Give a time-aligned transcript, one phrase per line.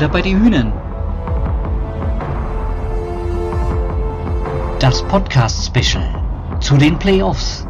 [0.00, 0.72] Butter bei die Hühnen.
[4.80, 7.66] Das Podcast Special zu den Playoffs.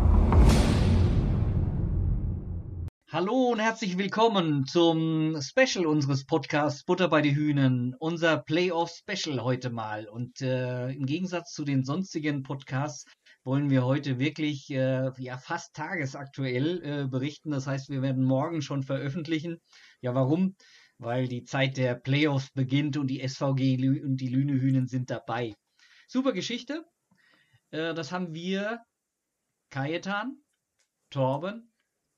[3.10, 9.42] Hallo und herzlich willkommen zum Special unseres Podcasts Butter bei die Hühnen, unser Playoff Special
[9.42, 10.06] heute mal.
[10.06, 13.06] Und äh, im Gegensatz zu den sonstigen Podcasts
[13.42, 17.50] wollen wir heute wirklich äh, ja fast tagesaktuell äh, berichten.
[17.50, 19.58] Das heißt, wir werden morgen schon veröffentlichen.
[20.00, 20.54] Ja, warum?
[21.00, 25.54] Weil die Zeit der Playoffs beginnt und die SVG und die Lünehühnen sind dabei.
[26.06, 26.84] Super Geschichte.
[27.70, 28.82] Äh, das haben wir,
[29.70, 30.42] Kajetan,
[31.08, 31.72] Torben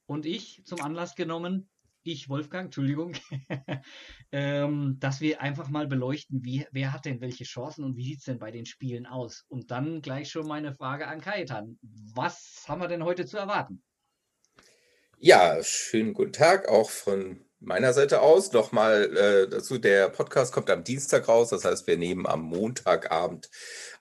[0.06, 1.70] und ich zum Anlass genommen,
[2.02, 3.14] ich, Wolfgang, Entschuldigung,
[4.32, 8.18] ähm, dass wir einfach mal beleuchten, wie, wer hat denn welche Chancen und wie sieht
[8.18, 9.44] es denn bei den Spielen aus?
[9.48, 11.78] Und dann gleich schon meine Frage an Kajetan.
[11.82, 13.84] Was haben wir denn heute zu erwarten?
[15.18, 18.52] Ja, schönen guten Tag auch von meiner Seite aus.
[18.52, 21.50] Nochmal äh, dazu, der Podcast kommt am Dienstag raus.
[21.50, 23.50] Das heißt, wir nehmen am Montagabend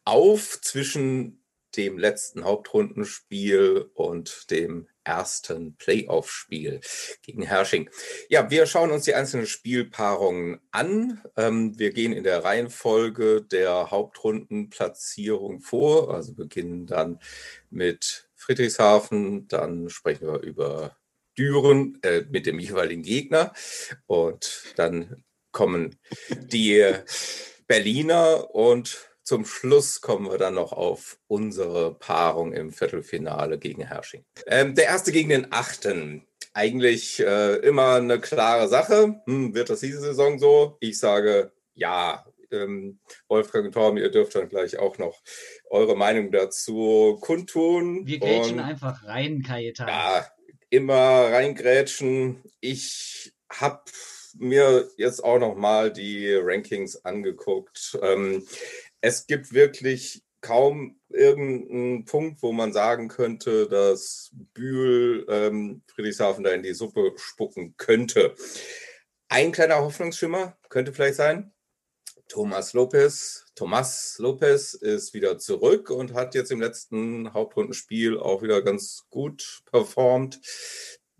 [0.04, 1.42] auf zwischen
[1.76, 6.82] dem letzten Hauptrundenspiel und dem ersten Playoff-Spiel
[7.22, 7.90] gegen Hersching.
[8.30, 11.22] Ja, wir schauen uns die einzelnen Spielpaarungen an.
[11.38, 17.20] Ähm, wir gehen in der Reihenfolge der Hauptrundenplatzierung vor, also beginnen dann
[17.70, 20.98] mit Friedrichshafen, dann sprechen wir über
[21.38, 23.54] Düren äh, mit dem jeweiligen Gegner
[24.08, 25.98] und dann kommen
[26.30, 26.84] die
[27.68, 34.26] Berliner und zum Schluss kommen wir dann noch auf unsere Paarung im Viertelfinale gegen Hersching.
[34.48, 36.28] Ähm, der erste gegen den achten.
[36.54, 39.22] Eigentlich äh, immer eine klare Sache.
[39.26, 40.78] Hm, wird das diese Saison so?
[40.80, 42.26] Ich sage ja.
[42.52, 45.22] Ähm, Wolfgang und Torben, ihr dürft dann gleich auch noch
[45.70, 48.06] eure Meinung dazu kundtun.
[48.06, 49.88] Wir grätschen einfach rein, Kajetan.
[49.88, 50.28] Ja,
[50.72, 52.42] immer reingrätschen.
[52.62, 53.84] Ich habe
[54.38, 58.00] mir jetzt auch noch mal die Rankings angeguckt.
[58.02, 58.48] Ähm,
[59.02, 66.52] es gibt wirklich kaum irgendeinen Punkt, wo man sagen könnte, dass Bühl ähm, Friedrichshafen da
[66.52, 68.34] in die Suppe spucken könnte.
[69.28, 71.54] Ein kleiner Hoffnungsschimmer könnte vielleicht sein.
[72.32, 73.44] Thomas Lopez.
[73.56, 79.60] Thomas Lopez ist wieder zurück und hat jetzt im letzten Hauptrundenspiel auch wieder ganz gut
[79.70, 80.40] performt.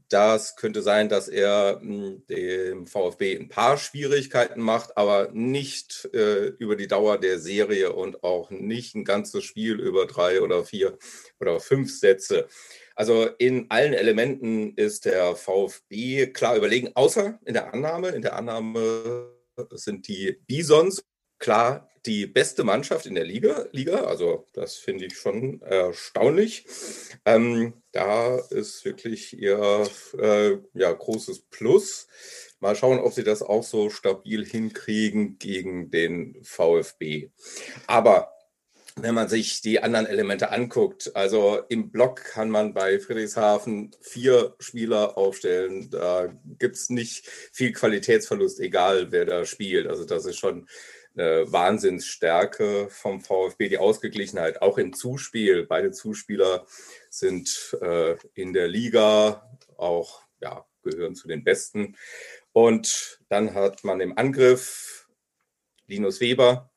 [0.08, 6.48] Das könnte sein, dass er hm, dem VfB ein paar Schwierigkeiten macht, aber nicht äh,
[6.60, 10.98] über die Dauer der Serie und auch nicht ein ganzes Spiel über drei oder vier
[11.42, 12.48] oder fünf Sätze.
[12.96, 18.10] Also in allen Elementen ist der VfB klar überlegen, außer in der Annahme.
[18.10, 19.41] In der Annahme
[19.72, 21.04] sind die Bisons
[21.40, 23.68] klar die beste Mannschaft in der Liga.
[23.72, 24.06] Liga.
[24.06, 26.66] Also das finde ich schon erstaunlich.
[27.26, 32.08] Ähm, da ist wirklich ihr äh, ja, großes Plus.
[32.60, 37.30] Mal schauen, ob sie das auch so stabil hinkriegen gegen den VfB.
[37.88, 38.34] Aber
[38.96, 44.56] wenn man sich die anderen Elemente anguckt, also im Block kann man bei Friedrichshafen vier
[44.60, 45.90] Spieler aufstellen.
[45.90, 49.88] Da gibt es nicht viel Qualitätsverlust, egal wer da spielt.
[49.88, 50.68] Also das ist schon
[51.16, 55.66] eine Wahnsinnsstärke vom VfB, die Ausgeglichenheit, auch im Zuspiel.
[55.66, 56.66] Beide Zuspieler
[57.10, 61.98] sind äh, in der Liga auch, ja, gehören zu den Besten.
[62.54, 65.08] Und dann hat man im Angriff
[65.88, 66.71] Linus Weber.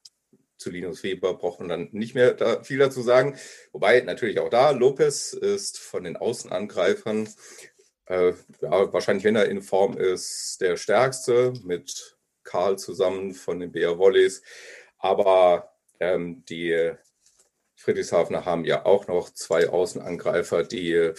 [0.57, 3.37] Zu Linus Weber braucht man dann nicht mehr da viel dazu sagen.
[3.73, 7.29] Wobei natürlich auch da, Lopez ist von den Außenangreifern,
[8.07, 13.73] äh, ja, wahrscheinlich, wenn er in Form ist, der stärkste mit Karl zusammen von den
[13.73, 14.43] BR Volleys.
[14.99, 16.93] Aber ähm, die
[17.77, 21.13] Friedrichshafener haben ja auch noch zwei Außenangreifer, die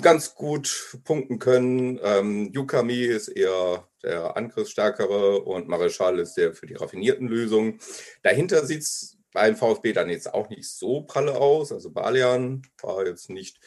[0.00, 2.00] ganz gut punkten können.
[2.02, 7.80] Ähm, Yukami ist eher der Angriffsstärkere und Mareschal ist der für die raffinierten Lösungen.
[8.22, 11.72] Dahinter sieht es beim VfB dann jetzt auch nicht so pralle aus.
[11.72, 13.60] Also Balian war jetzt nicht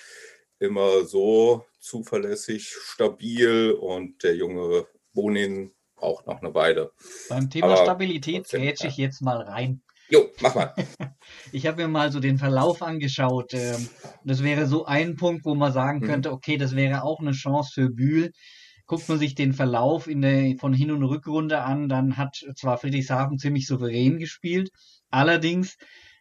[0.59, 6.91] immer so zuverlässig, stabil und der junge Bonin braucht noch eine Weile.
[7.29, 9.81] Beim Thema Aber Stabilität grätsche ich jetzt mal rein.
[10.09, 10.73] Jo, mach mal.
[11.53, 13.53] ich habe mir mal so den Verlauf angeschaut.
[13.53, 13.87] Ähm,
[14.25, 16.05] das wäre so ein Punkt, wo man sagen mhm.
[16.05, 18.31] könnte, okay, das wäre auch eine Chance für Bühl.
[18.91, 22.77] Guckt man sich den Verlauf in der, von Hin- und Rückrunde an, dann hat zwar
[22.77, 24.69] Friedrichshafen ziemlich souverän gespielt,
[25.09, 25.77] allerdings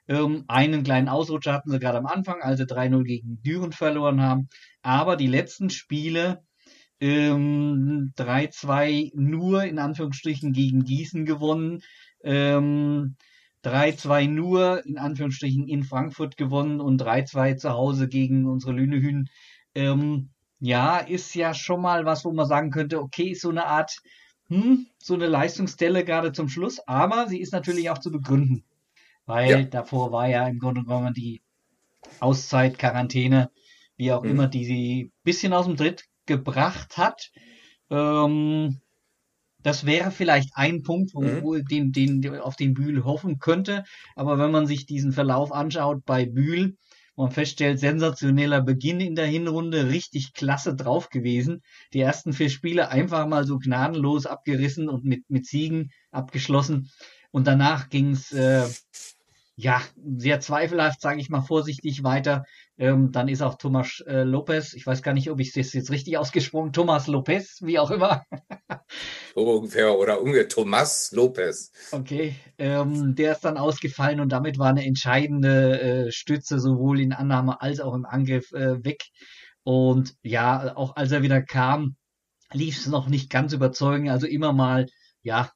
[0.07, 4.23] ähm, einen kleinen Ausrutscher hatten sie gerade am Anfang, als sie 3-0 gegen Düren verloren
[4.23, 4.49] haben.
[4.83, 6.45] Aber die letzten Spiele
[7.01, 11.81] ähm, 3-2 nur in Anführungsstrichen gegen Gießen gewonnen.
[12.23, 13.17] Ähm,
[13.65, 19.29] 3-2 nur in Anführungsstrichen in Frankfurt gewonnen und 3-2 zu Hause gegen unsere Lünehühn.
[19.75, 23.67] Ähm, ja, ist ja schon mal was, wo man sagen könnte, okay, ist so eine
[23.67, 23.97] Art
[24.49, 28.65] hm, so eine Leistungsstelle gerade zum Schluss, aber sie ist natürlich auch zu begründen,
[29.25, 29.63] weil ja.
[29.63, 31.41] davor war ja im Grunde genommen die
[32.19, 33.51] Auszeit, Quarantäne,
[33.97, 34.31] wie auch mhm.
[34.31, 37.31] immer, die sie ein bisschen aus dem Tritt gebracht hat.
[37.91, 38.81] Ähm,
[39.63, 41.65] das wäre vielleicht ein Punkt, wo, mhm.
[41.67, 43.85] den, den, auf den Bühl hoffen könnte.
[44.17, 46.77] Aber wenn man sich diesen Verlauf anschaut bei Bühl,
[47.21, 51.63] man feststellt, sensationeller Beginn in der Hinrunde, richtig klasse drauf gewesen.
[51.93, 56.91] Die ersten vier Spiele einfach mal so gnadenlos abgerissen und mit, mit Siegen abgeschlossen.
[57.31, 58.67] Und danach ging es äh,
[59.57, 59.83] ja,
[60.17, 62.45] sehr zweifelhaft, sage ich mal vorsichtig weiter.
[62.81, 65.91] Ähm, dann ist auch Thomas äh, Lopez, ich weiß gar nicht, ob ich das jetzt
[65.91, 68.25] richtig ausgesprochen, Thomas Lopez, wie auch immer.
[69.35, 71.73] so ungefähr, oder ungefähr Thomas Lopez.
[71.93, 77.13] Okay, ähm, der ist dann ausgefallen und damit war eine entscheidende äh, Stütze sowohl in
[77.13, 79.03] Annahme als auch im Angriff äh, weg.
[79.63, 81.97] Und ja, auch als er wieder kam,
[82.51, 84.87] lief es noch nicht ganz überzeugend, also immer mal,
[85.23, 85.53] ja,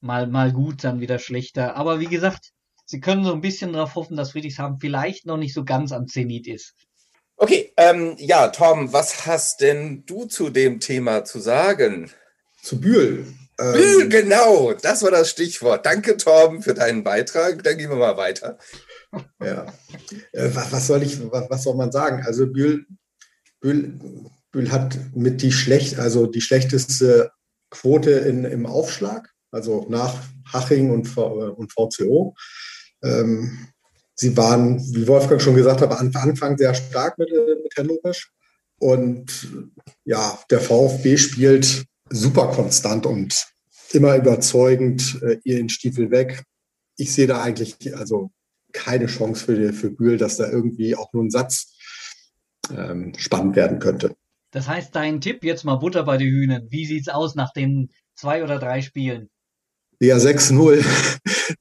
[0.00, 1.74] mal, mal gut, dann wieder schlechter.
[1.74, 2.50] Aber wie gesagt,
[2.84, 6.06] sie können so ein bisschen darauf hoffen, dass Friedrichshafen vielleicht noch nicht so ganz am
[6.08, 6.74] Zenit ist.
[7.36, 12.10] Okay, ähm, ja, Tom, was hast denn du zu dem Thema zu sagen?
[12.62, 13.26] Zu Bühl.
[13.58, 15.84] Ähm, Bühl, genau, das war das Stichwort.
[15.84, 17.62] Danke, Tom, für deinen Beitrag.
[17.64, 18.58] Dann gehen wir mal weiter.
[19.42, 19.66] Ja,
[20.32, 22.22] äh, was, was, soll ich, was, was, soll man sagen?
[22.24, 22.86] Also Bühl,
[23.60, 23.98] Bühl,
[24.52, 27.30] Bühl hat mit die schlecht, also die schlechteste
[27.70, 30.14] Quote in, im Aufschlag, also nach
[30.52, 32.34] Haching und, v, und VCO.
[33.04, 33.68] Ähm,
[34.14, 38.30] sie waren, wie Wolfgang schon gesagt hat, am Anfang sehr stark mit, mit Herrn Lopesch.
[38.78, 39.48] Und
[40.04, 43.46] ja, der VfB spielt super konstant und
[43.92, 46.42] immer überzeugend äh, ihren Stiefel weg.
[46.96, 48.30] Ich sehe da eigentlich also
[48.72, 51.76] keine Chance für, für Bühl, dass da irgendwie auch nur ein Satz
[52.70, 54.14] ähm, spannend werden könnte.
[54.50, 56.66] Das heißt, dein Tipp jetzt mal Butter bei den Hühnern.
[56.70, 59.28] Wie sieht's aus nach den zwei oder drei Spielen?
[60.04, 60.84] Ja, 6-0.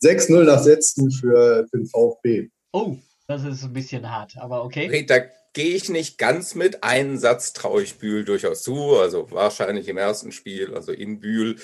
[0.01, 2.49] 6-0 nach Sätzen für, für den VfB.
[2.73, 2.97] Oh,
[3.27, 4.87] das ist ein bisschen hart, aber okay.
[4.87, 5.19] okay da
[5.53, 6.83] gehe ich nicht ganz mit.
[6.83, 11.57] Einen Satz traue ich Bühl durchaus zu, also wahrscheinlich im ersten Spiel, also in Bühl,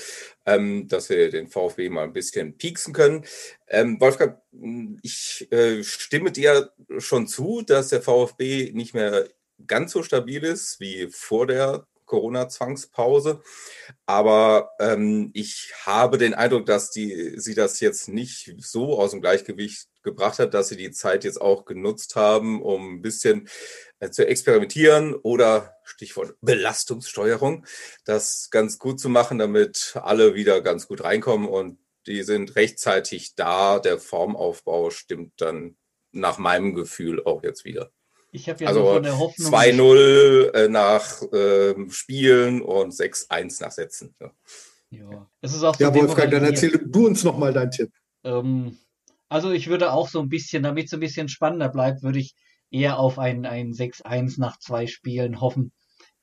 [0.45, 3.25] ähm, dass wir den VfB mal ein bisschen pieksen können.
[3.67, 4.37] Ähm, Wolfgang,
[5.01, 9.27] ich äh, stimme dir schon zu, dass der VfB nicht mehr
[9.67, 13.41] ganz so stabil ist wie vor der Corona-Zwangspause.
[14.05, 19.21] Aber ähm, ich habe den Eindruck, dass die, sie das jetzt nicht so aus dem
[19.21, 23.47] Gleichgewicht gebracht hat, dass sie die Zeit jetzt auch genutzt haben, um ein bisschen
[23.99, 27.65] äh, zu experimentieren oder Stichwort Belastungssteuerung,
[28.05, 33.35] das ganz gut zu machen, damit alle wieder ganz gut reinkommen und die sind rechtzeitig
[33.35, 33.79] da.
[33.79, 35.77] Der Formaufbau stimmt dann
[36.11, 37.91] nach meinem Gefühl auch jetzt wieder.
[38.31, 39.53] Ich habe ja also so von der Hoffnung.
[39.53, 44.15] 2-0 äh, nach äh, Spielen und 6-1 nach Sätzen.
[44.19, 44.31] Ja.
[44.91, 47.91] Ja, es ist auch so ja Wolfgang, dann erzähl du uns nochmal deinen Tipp.
[48.23, 48.77] Ähm,
[49.27, 52.33] also ich würde auch so ein bisschen, damit es ein bisschen spannender bleibt, würde ich
[52.71, 55.71] eher auf ein, ein 6-1 nach zwei Spielen hoffen,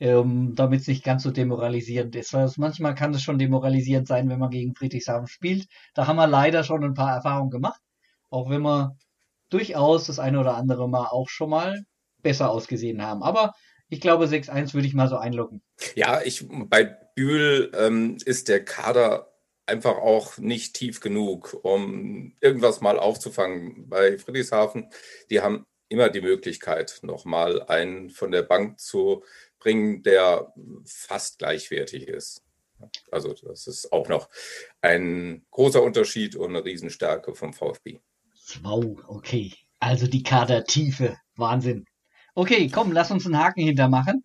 [0.01, 2.35] ähm, damit es nicht ganz so demoralisierend ist.
[2.35, 5.67] Also manchmal kann es schon demoralisierend sein, wenn man gegen Friedrichshafen spielt.
[5.95, 7.81] Da haben wir leider schon ein paar Erfahrungen gemacht,
[8.31, 8.97] auch wenn wir
[9.49, 11.85] durchaus das eine oder andere Mal auch schon mal
[12.23, 13.23] besser ausgesehen haben.
[13.23, 13.55] Aber
[13.89, 15.63] ich glaube, 6-1 würde ich mal so einloggen.
[15.95, 19.33] Ja, ich, bei Bühl ähm, ist der Kader
[19.67, 23.89] einfach auch nicht tief genug, um irgendwas mal aufzufangen.
[23.89, 24.91] Bei Friedrichshafen,
[25.31, 29.25] die haben immer die Möglichkeit, nochmal einen von der Bank zu
[29.59, 30.53] bringen, der
[30.85, 32.43] fast gleichwertig ist.
[33.11, 34.29] Also das ist auch noch
[34.83, 38.01] ein großer Unterschied und eine Riesenstärke vom VfB.
[38.63, 39.55] Wow, okay.
[39.81, 41.17] Also die Kadertiefe.
[41.37, 41.87] Wahnsinn.
[42.37, 44.23] Okay, komm, lass uns einen Haken hintermachen.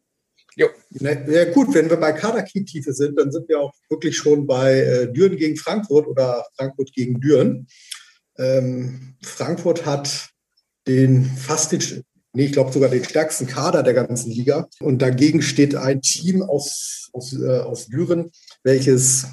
[0.57, 0.67] Ja.
[0.99, 5.13] ja, gut, wenn wir bei Kadertiefe sind, dann sind wir auch wirklich schon bei äh,
[5.13, 7.67] Düren gegen Frankfurt oder Frankfurt gegen Düren.
[8.37, 10.29] Ähm, Frankfurt hat
[10.87, 12.03] den fast den,
[12.33, 14.67] nee, ich glaube sogar den stärksten Kader der ganzen Liga.
[14.81, 18.29] Und dagegen steht ein Team aus, aus, äh, aus Düren,
[18.63, 19.27] welches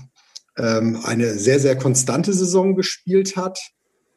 [0.56, 3.58] ähm, eine sehr, sehr konstante Saison gespielt hat,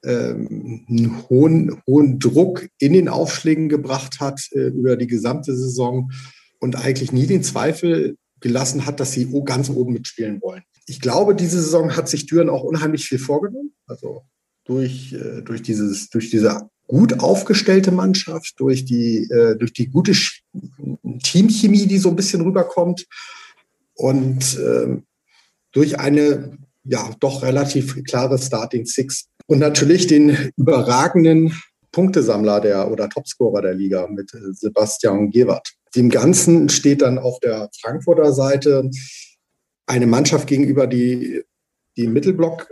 [0.09, 6.11] einen hohen, hohen Druck in den Aufschlägen gebracht hat äh, über die gesamte Saison
[6.59, 10.63] und eigentlich nie den Zweifel gelassen hat, dass sie ganz oben mitspielen wollen.
[10.87, 13.73] Ich glaube, diese Saison hat sich Düren auch unheimlich viel vorgenommen.
[13.85, 14.23] Also
[14.65, 20.13] durch, äh, durch, dieses, durch diese gut aufgestellte Mannschaft, durch die, äh, durch die gute
[21.23, 23.05] Teamchemie, die so ein bisschen rüberkommt
[23.93, 24.97] und äh,
[25.71, 31.53] durch eine ja doch relativ klare Starting Six und natürlich den überragenden
[31.91, 35.73] Punktesammler der oder Topscorer der Liga mit äh, Sebastian Gewert.
[35.93, 38.89] Dem Ganzen steht dann auf der Frankfurter Seite
[39.87, 41.43] eine Mannschaft gegenüber, die,
[41.97, 42.69] die im Mittelblock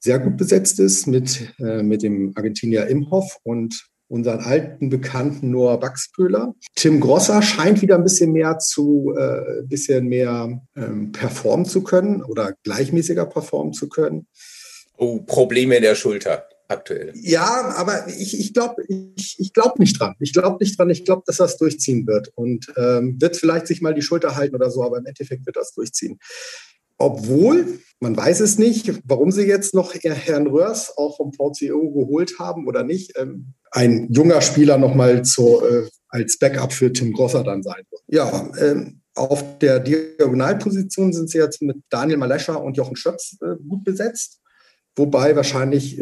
[0.00, 5.78] sehr gut besetzt ist mit, äh, mit dem Argentinier Imhoff und unseren alten Bekannten Noah
[5.78, 6.54] Baxpöhler.
[6.74, 12.22] Tim Grosser scheint wieder ein bisschen mehr zu, äh, bisschen mehr ähm, performen zu können
[12.22, 14.26] oder gleichmäßiger performen zu können.
[14.96, 17.12] Oh, Probleme in der Schulter aktuell.
[17.14, 20.14] Ja, aber ich, ich glaube ich, ich glaub nicht dran.
[20.20, 20.90] Ich glaube nicht dran.
[20.90, 24.54] Ich glaube, dass das durchziehen wird und ähm, wird vielleicht sich mal die Schulter halten
[24.54, 26.18] oder so, aber im Endeffekt wird das durchziehen.
[26.96, 32.38] Obwohl, man weiß es nicht, warum sie jetzt noch Herrn Röhrs auch vom VCO geholt
[32.38, 33.12] haben oder nicht.
[33.16, 38.02] Ähm, ein junger Spieler nochmal äh, als Backup für Tim Grosser dann sein wird.
[38.06, 43.56] Ja, ähm, auf der Diagonalposition sind sie jetzt mit Daniel Malescher und Jochen Schöpf äh,
[43.68, 44.40] gut besetzt.
[44.96, 45.98] Wobei wahrscheinlich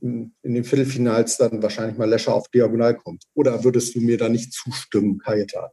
[0.00, 3.24] in, den Viertelfinals dann wahrscheinlich Malescher auf Diagonal kommt.
[3.34, 5.70] Oder würdest du mir da nicht zustimmen, Kajetan?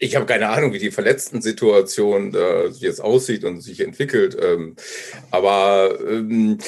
[0.00, 4.36] Ich habe keine Ahnung, wie die Verletzten-Situation äh, jetzt aussieht und sich entwickelt.
[4.40, 4.76] Ähm,
[5.32, 6.58] aber ähm,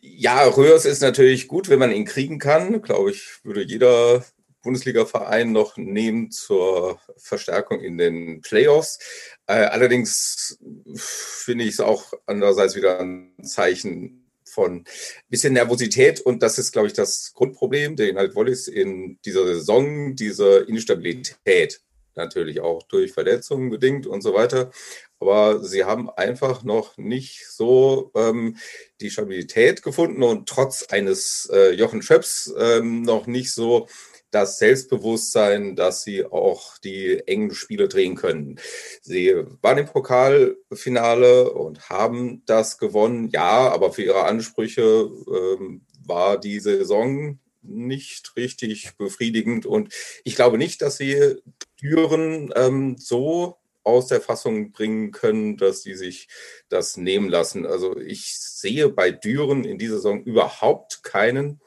[0.00, 2.82] ja, Röhrs ist natürlich gut, wenn man ihn kriegen kann.
[2.82, 4.24] Glaube ich, würde jeder
[4.62, 8.98] Bundesliga-Verein noch nehmen zur Verstärkung in den Playoffs.
[9.46, 10.58] Äh, allerdings
[10.94, 14.21] finde ich es auch andererseits wieder ein Zeichen
[14.52, 14.84] von
[15.28, 20.14] bisschen Nervosität und das ist, glaube ich, das Grundproblem, den halt Wallis in dieser Saison,
[20.14, 21.80] diese Instabilität
[22.14, 24.70] natürlich auch durch Verletzungen bedingt und so weiter.
[25.18, 28.56] Aber sie haben einfach noch nicht so ähm,
[29.00, 33.88] die Stabilität gefunden und trotz eines äh, Jochen Schöps ähm, noch nicht so
[34.32, 38.58] das Selbstbewusstsein, dass sie auch die engen Spiele drehen können.
[39.02, 46.40] Sie waren im Pokalfinale und haben das gewonnen, ja, aber für ihre Ansprüche ähm, war
[46.40, 49.66] die Saison nicht richtig befriedigend.
[49.66, 49.92] Und
[50.24, 51.36] ich glaube nicht, dass sie
[51.78, 56.28] Türen ähm, so aus der Fassung bringen können, dass sie sich
[56.68, 57.66] das nehmen lassen.
[57.66, 61.60] Also ich sehe bei Düren in dieser Saison überhaupt keinen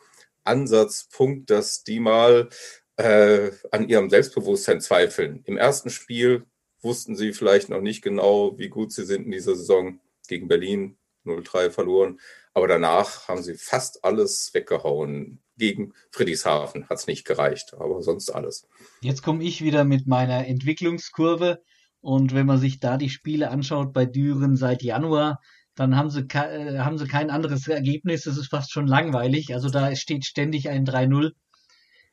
[0.45, 2.49] Ansatzpunkt, dass die mal
[2.97, 5.41] äh, an ihrem Selbstbewusstsein zweifeln.
[5.45, 6.45] Im ersten Spiel
[6.81, 10.97] wussten sie vielleicht noch nicht genau, wie gut sie sind in dieser Saison gegen Berlin
[11.25, 12.19] 0-3 verloren.
[12.53, 18.29] Aber danach haben sie fast alles weggehauen gegen Friedrichshafen hat es nicht gereicht, aber sonst
[18.29, 18.67] alles.
[19.01, 21.61] Jetzt komme ich wieder mit meiner Entwicklungskurve
[22.01, 25.41] und wenn man sich da die Spiele anschaut bei Düren seit Januar,
[25.75, 28.23] dann haben sie, äh, haben sie kein anderes Ergebnis.
[28.23, 29.53] Das ist fast schon langweilig.
[29.53, 31.33] Also da steht ständig ein 3-0.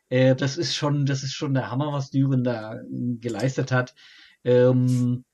[0.08, 2.80] Äh, das ist schon, das ist schon der Hammer, was Düren da
[3.20, 3.94] geleistet hat.
[4.44, 5.24] Ähm,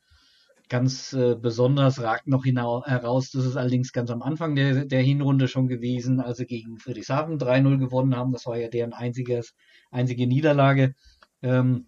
[0.68, 5.48] Ganz äh, besonders ragt noch heraus, das ist allerdings ganz am Anfang der, der Hinrunde
[5.48, 8.32] schon gewesen, als sie gegen Friedrichshafen 3-0 gewonnen haben.
[8.32, 9.54] Das war ja deren einziges,
[9.90, 10.94] einzige Niederlage.
[11.40, 11.86] Ähm,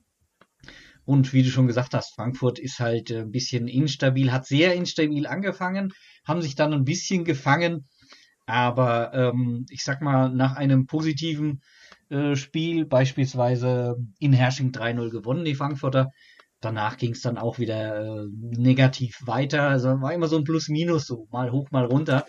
[1.11, 5.27] und wie du schon gesagt hast, Frankfurt ist halt ein bisschen instabil, hat sehr instabil
[5.27, 5.93] angefangen,
[6.25, 7.89] haben sich dann ein bisschen gefangen.
[8.47, 11.63] Aber ähm, ich sag mal, nach einem positiven
[12.11, 16.13] äh, Spiel, beispielsweise in Hersching 3-0 gewonnen, die Frankfurter,
[16.61, 19.63] danach ging es dann auch wieder äh, negativ weiter.
[19.65, 22.25] Also war immer so ein Plus-Minus, so mal hoch, mal runter.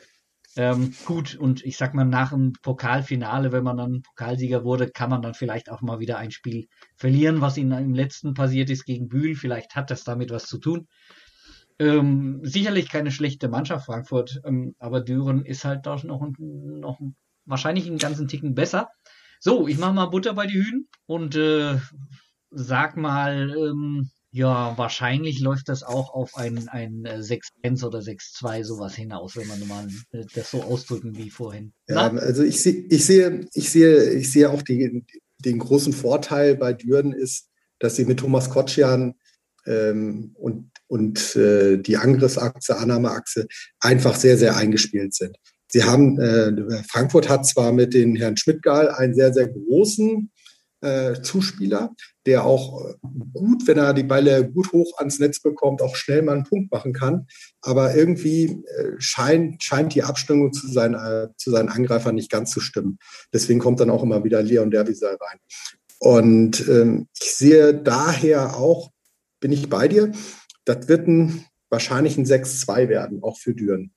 [0.57, 5.09] Ähm, gut, und ich sag mal, nach dem Pokalfinale, wenn man dann Pokalsieger wurde, kann
[5.09, 6.67] man dann vielleicht auch mal wieder ein Spiel
[6.97, 9.35] verlieren, was ihnen im letzten passiert ist gegen Bühl.
[9.35, 10.87] Vielleicht hat das damit was zu tun.
[11.79, 16.99] Ähm, sicherlich keine schlechte Mannschaft, Frankfurt, ähm, aber Düren ist halt doch noch, noch
[17.45, 18.89] wahrscheinlich einen ganzen Ticken besser.
[19.39, 21.79] So, ich mache mal Butter bei die Hühn und äh,
[22.51, 28.63] sag mal, ähm, ja, wahrscheinlich läuft das auch auf ein, ein 6-1 äh, oder 6-2
[28.63, 31.73] sowas hinaus, wenn man mal äh, das so ausdrücken wie vorhin.
[31.89, 35.03] Ja, also ich, seh, ich sehe, ich sehe, ich sehe auch die,
[35.39, 39.15] den großen Vorteil bei Düren ist, dass sie mit Thomas Kotschan
[39.65, 43.47] ähm, und, und äh, die Angriffsachse, Annahmeachse
[43.81, 45.35] einfach sehr, sehr eingespielt sind.
[45.67, 50.31] Sie haben, äh, Frankfurt hat zwar mit den Herrn Schmidtgal einen sehr, sehr großen
[50.81, 51.93] äh, Zuspieler,
[52.25, 52.93] der auch äh,
[53.33, 56.71] gut, wenn er die Bälle gut hoch ans Netz bekommt, auch schnell mal einen Punkt
[56.71, 57.27] machen kann.
[57.61, 62.51] Aber irgendwie äh, scheint, scheint die Abstimmung zu seinen, äh, zu seinen Angreifern nicht ganz
[62.51, 62.97] zu stimmen.
[63.33, 65.39] Deswegen kommt dann auch immer wieder Leon Derwisal rein.
[65.99, 68.89] Und ähm, ich sehe daher auch,
[69.39, 70.11] bin ich bei dir,
[70.65, 73.91] das wird ein, wahrscheinlich ein 6-2 werden, auch für Düren.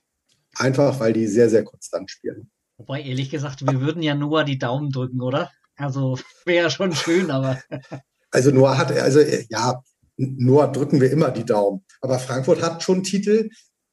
[0.56, 2.50] Einfach, weil die sehr, sehr konstant spielen.
[2.76, 5.50] Wobei, ehrlich gesagt, wir würden ja nur die Daumen drücken, oder?
[5.76, 7.60] Also wäre schon schön, aber.
[8.30, 9.80] Also Noah hat, also ja,
[10.16, 11.84] Noah drücken wir immer die Daumen.
[12.00, 13.48] Aber Frankfurt hat schon Titel,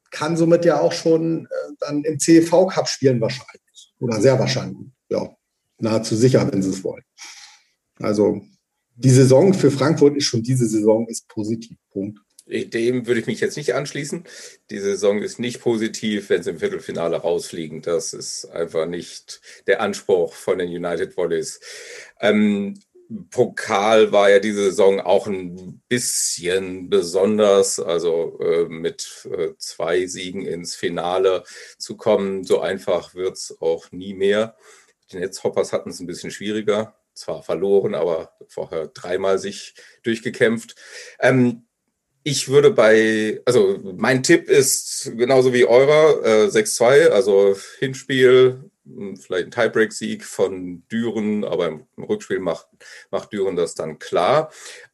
[0.10, 3.94] kann somit ja auch schon äh, dann im CEV Cup spielen wahrscheinlich.
[4.00, 4.88] Oder sehr wahrscheinlich.
[5.10, 5.30] Ja,
[5.78, 7.04] nahezu sicher, wenn sie es wollen.
[8.00, 8.42] Also
[8.96, 11.78] die Saison für Frankfurt ist schon diese Saison ist positiv.
[11.92, 12.20] Punkt.
[12.52, 14.26] Dem würde ich mich jetzt nicht anschließen.
[14.70, 17.82] Die Saison ist nicht positiv, wenn sie im Viertelfinale rausfliegen.
[17.82, 21.60] Das ist einfach nicht der Anspruch von den United Volleys.
[22.20, 22.80] Ähm,
[23.30, 30.46] Pokal war ja diese Saison auch ein bisschen besonders, also äh, mit äh, zwei Siegen
[30.46, 31.44] ins Finale
[31.78, 32.44] zu kommen.
[32.44, 34.56] So einfach wird es auch nie mehr.
[35.12, 40.76] Die Netzhoppers hatten es ein bisschen schwieriger, zwar verloren, aber vorher dreimal sich durchgekämpft.
[41.20, 41.66] Ähm,
[42.24, 49.18] ich würde bei, also mein Tipp ist genauso wie eurer, äh, 6-2, also Hinspiel, hm,
[49.18, 52.68] vielleicht ein Tiebreak-Sieg von Düren, aber im, Rückspiel macht,
[53.10, 54.52] macht Düren das dann klar.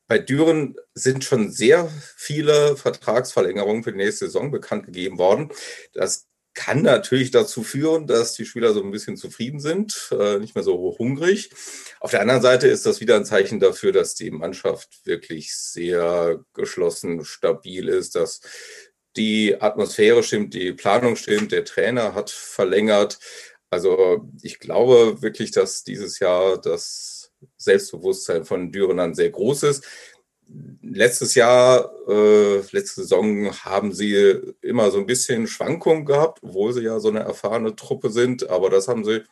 [0.08, 5.50] Bei Düren sind schon sehr viele Vertragsverlängerungen für die nächste Saison bekannt gegeben worden.
[5.94, 6.28] Das
[6.58, 10.64] kann natürlich dazu führen, dass die Spieler so ein bisschen zufrieden sind, äh, nicht mehr
[10.64, 11.52] so hungrig.
[12.00, 16.44] Auf der anderen Seite ist das wieder ein Zeichen dafür, dass die Mannschaft wirklich sehr
[16.54, 18.42] geschlossen, stabil ist, dass
[19.16, 23.20] die Atmosphäre stimmt, die Planung stimmt, der Trainer hat verlängert.
[23.70, 29.86] Also ich glaube wirklich, dass dieses Jahr das Selbstbewusstsein von Dürenern sehr groß ist
[30.82, 36.84] letztes Jahr, äh, letzte Saison haben sie immer so ein bisschen Schwankungen gehabt, obwohl sie
[36.84, 38.50] ja so eine erfahrene Truppe sind.
[38.50, 39.24] Aber das haben sie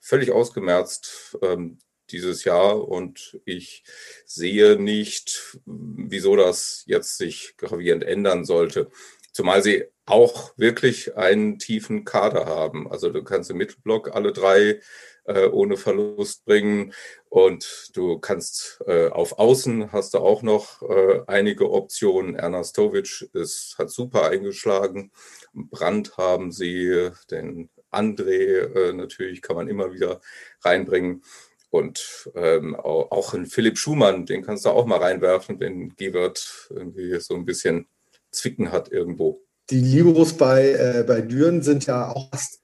[0.00, 1.78] völlig ausgemerzt ähm,
[2.10, 2.88] dieses Jahr.
[2.88, 3.84] Und ich
[4.24, 8.90] sehe nicht, wieso das jetzt sich gravierend ändern sollte.
[9.32, 12.90] Zumal sie auch wirklich einen tiefen Kader haben.
[12.90, 14.80] Also du kannst im Mittelblock alle drei
[15.24, 16.92] äh, ohne Verlust bringen.
[17.28, 22.34] Und du kannst äh, auf Außen hast du auch noch äh, einige Optionen.
[22.34, 25.12] Ernastovic ist, hat super eingeschlagen.
[25.54, 30.20] Brand haben sie, den André äh, natürlich kann man immer wieder
[30.62, 31.22] reinbringen.
[31.70, 37.18] Und ähm, auch in Philipp Schumann, den kannst du auch mal reinwerfen, wenn Gebert irgendwie
[37.18, 37.86] so ein bisschen
[38.30, 39.42] Zwicken hat irgendwo.
[39.70, 42.60] Die Liberos bei, äh, bei Düren sind ja auch fast,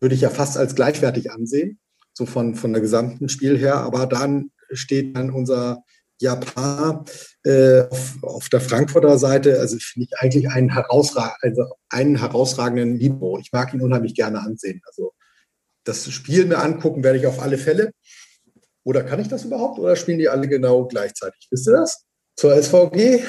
[0.00, 1.78] würde ich ja fast als gleichwertig ansehen
[2.18, 3.76] so von, von der gesamten Spiel her.
[3.76, 5.84] Aber dann steht dann unser
[6.20, 7.04] Japan
[7.44, 12.98] äh, auf, auf, der Frankfurter Seite, also finde ich eigentlich einen, herausrag also einen herausragenden
[12.98, 13.38] Libro.
[13.38, 14.82] Ich mag ihn unheimlich gerne ansehen.
[14.86, 15.12] Also
[15.84, 17.92] das Spiel mir angucken werde ich auf alle Fälle.
[18.82, 19.78] Oder kann ich das überhaupt?
[19.78, 21.46] Oder spielen die alle genau gleichzeitig?
[21.50, 22.04] Wisst ihr das?
[22.36, 23.22] Zur SVG?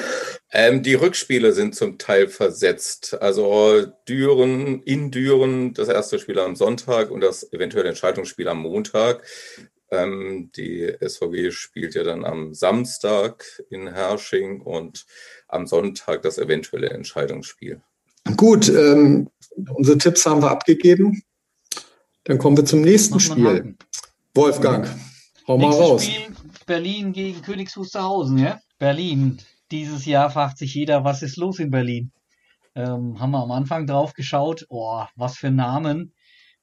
[0.52, 3.20] Ähm, die Rückspiele sind zum Teil versetzt.
[3.20, 9.24] Also Düren, in Düren das erste Spiel am Sonntag und das eventuelle Entscheidungsspiel am Montag.
[9.92, 15.06] Ähm, die SVG spielt ja dann am Samstag in Hersching und
[15.48, 17.80] am Sonntag das eventuelle Entscheidungsspiel.
[18.36, 19.30] Gut, ähm,
[19.74, 21.22] unsere Tipps haben wir abgegeben.
[22.24, 23.76] Dann kommen wir zum nächsten Spiel.
[24.34, 24.88] Wolfgang,
[25.48, 26.04] hau mal raus.
[26.04, 26.34] Spiel
[26.66, 28.60] Berlin gegen Königs Wusterhausen, ja?
[28.78, 29.40] Berlin.
[29.70, 32.10] Dieses Jahr fragt sich jeder, was ist los in Berlin?
[32.74, 36.12] Ähm, haben wir am Anfang drauf geschaut, oh, was für Namen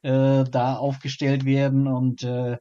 [0.01, 2.57] äh, da aufgestellt werden und äh,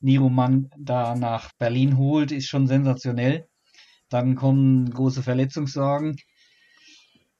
[0.00, 3.46] Niro Mann da nach Berlin holt, ist schon sensationell.
[4.08, 6.16] Dann kommen große Verletzungssorgen.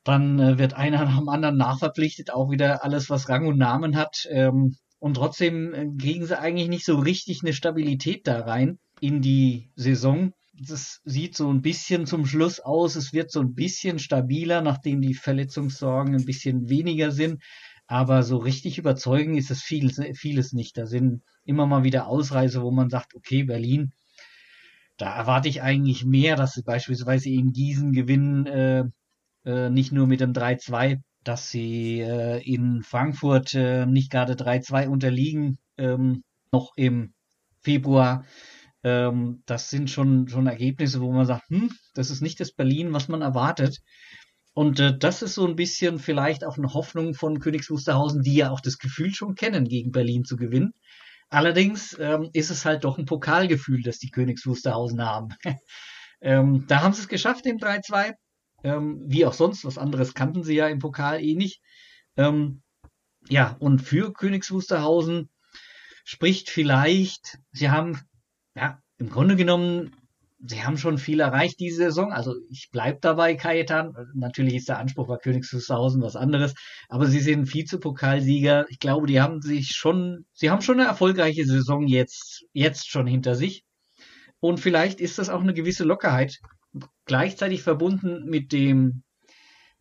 [0.05, 3.97] Dann äh, wird einer nach dem anderen nachverpflichtet, auch wieder alles, was Rang und Namen
[3.97, 4.27] hat.
[4.31, 9.23] Ähm, und trotzdem äh, kriegen sie eigentlich nicht so richtig eine Stabilität da rein in
[9.23, 10.33] die Saison
[10.69, 12.97] das sieht so ein bisschen zum Schluss aus.
[12.97, 17.43] Es wird so ein bisschen stabiler, nachdem die Verletzungssorgen ein bisschen weniger sind.
[17.87, 20.79] Aber so richtig überzeugend ist es viel, vieles nicht.
[20.79, 23.93] Da sind immer mal wieder Ausreise, wo man sagt, okay, Berlin,
[24.97, 28.85] da erwarte ich eigentlich mehr, dass sie beispielsweise in Gießen gewinnen, äh,
[29.45, 34.89] äh, nicht nur mit dem 3-2, dass sie äh, in Frankfurt äh, nicht gerade 3-2
[34.89, 36.23] unterliegen, ähm,
[36.53, 37.15] noch im
[37.61, 38.25] Februar.
[38.85, 42.93] Ähm, das sind schon, schon Ergebnisse, wo man sagt, hm, das ist nicht das Berlin,
[42.93, 43.81] was man erwartet.
[44.55, 48.35] Und äh, das ist so ein bisschen vielleicht auch eine Hoffnung von Königs Wusterhausen, die
[48.35, 50.75] ja auch das Gefühl schon kennen, gegen Berlin zu gewinnen.
[51.31, 55.29] Allerdings ähm, ist es halt doch ein Pokalgefühl, das die Königs Wusterhausen haben.
[56.21, 58.13] ähm, da haben sie es geschafft im 3-2.
[58.65, 61.63] Ähm, wie auch sonst, was anderes kannten sie ja im Pokal eh nicht.
[62.17, 62.63] Ähm,
[63.29, 65.31] ja, und für Königs Wusterhausen
[66.05, 67.99] spricht vielleicht, sie haben
[68.55, 69.97] ja, im Grunde genommen,
[70.45, 72.13] sie haben schon viel erreicht diese Saison.
[72.13, 73.95] Also ich bleibe dabei, Kajetan.
[74.15, 76.55] Natürlich ist der Anspruch bei Königs Wusterhausen was anderes,
[76.89, 78.67] aber sie sind Vizepokalsieger.
[78.69, 83.07] Ich glaube, die haben sich schon, sie haben schon eine erfolgreiche Saison jetzt, jetzt schon
[83.07, 83.65] hinter sich.
[84.41, 86.39] Und vielleicht ist das auch eine gewisse Lockerheit,
[87.05, 89.05] gleichzeitig verbunden mit dem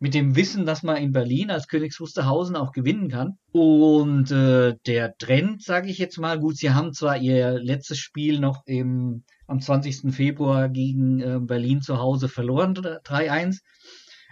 [0.02, 3.38] mit dem Wissen, dass man in Berlin als Königs Wusterhausen auch gewinnen kann.
[3.52, 8.40] Und äh, der Trend, sage ich jetzt mal, gut, sie haben zwar ihr letztes Spiel
[8.40, 10.12] noch im, am 20.
[10.12, 13.60] Februar gegen äh, Berlin zu Hause verloren, 3-1,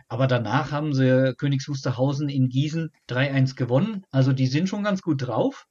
[0.09, 4.03] Aber danach haben sie Königs Wusterhausen in Gießen 3-1 gewonnen.
[4.11, 5.67] Also die sind schon ganz gut drauf.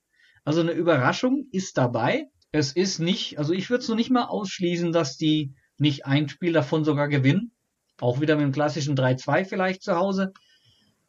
[0.46, 2.28] Also eine Überraschung ist dabei.
[2.54, 6.30] Es ist nicht, also ich würde es noch nicht mal ausschließen, dass die nicht ein
[6.30, 7.52] Spiel davon sogar gewinnen.
[8.00, 10.32] Auch wieder mit dem klassischen 3-2 vielleicht zu Hause.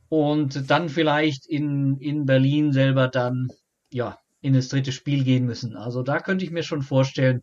[0.09, 3.48] Und dann vielleicht in, in Berlin selber dann,
[3.92, 5.76] ja, in das dritte Spiel gehen müssen.
[5.76, 7.42] Also da könnte ich mir schon vorstellen,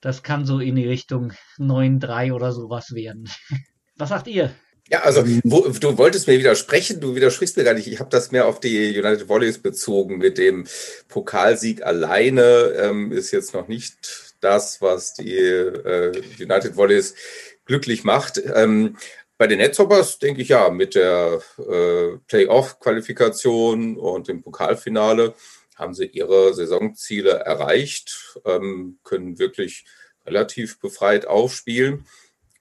[0.00, 3.30] das kann so in die Richtung 9-3 oder sowas werden.
[3.96, 4.52] Was sagt ihr?
[4.88, 7.86] Ja, also wo, du wolltest mir widersprechen, du widersprichst mir gar nicht.
[7.86, 10.66] Ich habe das mehr auf die United Volleys bezogen mit dem
[11.08, 12.74] Pokalsieg alleine.
[12.76, 17.14] Ähm, ist jetzt noch nicht das, was die äh, United Volleys
[17.64, 18.40] glücklich macht.
[18.54, 18.96] Ähm,
[19.38, 25.34] bei den Netzhoppers denke ich ja, mit der äh, Playoff-Qualifikation und dem Pokalfinale
[25.74, 29.84] haben sie ihre Saisonziele erreicht, ähm, können wirklich
[30.26, 32.06] relativ befreit aufspielen.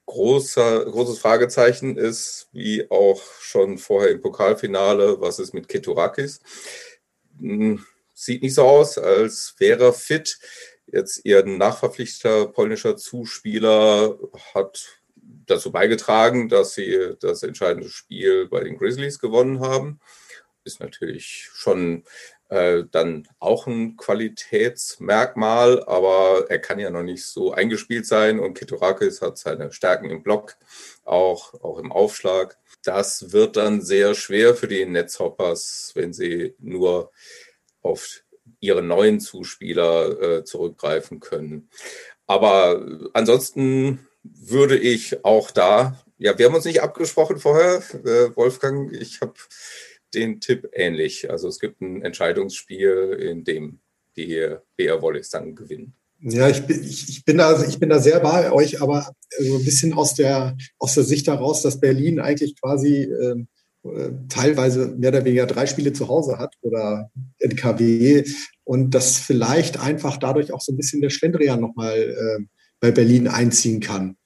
[0.07, 6.41] Großer, großes Fragezeichen ist, wie auch schon vorher im Pokalfinale, was ist mit Keturakis?
[7.39, 10.39] Hm, sieht nicht so aus, als wäre er fit.
[10.91, 14.17] Jetzt ihr nachverpflichteter polnischer Zuspieler
[14.53, 15.01] hat
[15.45, 19.99] dazu beigetragen, dass sie das entscheidende Spiel bei den Grizzlies gewonnen haben.
[20.63, 22.03] Ist natürlich schon
[22.49, 28.53] äh, dann auch ein Qualitätsmerkmal, aber er kann ja noch nicht so eingespielt sein und
[28.55, 30.57] Ketorakis hat seine Stärken im Block,
[31.05, 32.57] auch, auch im Aufschlag.
[32.83, 37.11] Das wird dann sehr schwer für die Netzhoppers, wenn sie nur
[37.81, 38.21] auf
[38.61, 41.69] ihre neuen Zuspieler äh, zurückgreifen können.
[42.27, 48.93] Aber ansonsten würde ich auch da, ja, wir haben uns nicht abgesprochen vorher, äh, Wolfgang,
[48.93, 49.33] ich habe
[50.13, 51.29] den Tipp ähnlich.
[51.29, 53.79] Also es gibt ein Entscheidungsspiel, in dem
[54.15, 55.95] die BR Wallis dann gewinnen.
[56.23, 59.57] Ja, ich bin, ich, ich, bin da, ich bin da sehr bei euch, aber so
[59.57, 63.60] ein bisschen aus der, aus der Sicht heraus, dass Berlin eigentlich quasi ähm, äh,
[64.29, 68.23] teilweise mehr oder weniger drei Spiele zu Hause hat oder NKW
[68.63, 72.43] und dass vielleicht einfach dadurch auch so ein bisschen der Schlendrian nochmal äh,
[72.79, 74.17] bei Berlin einziehen kann.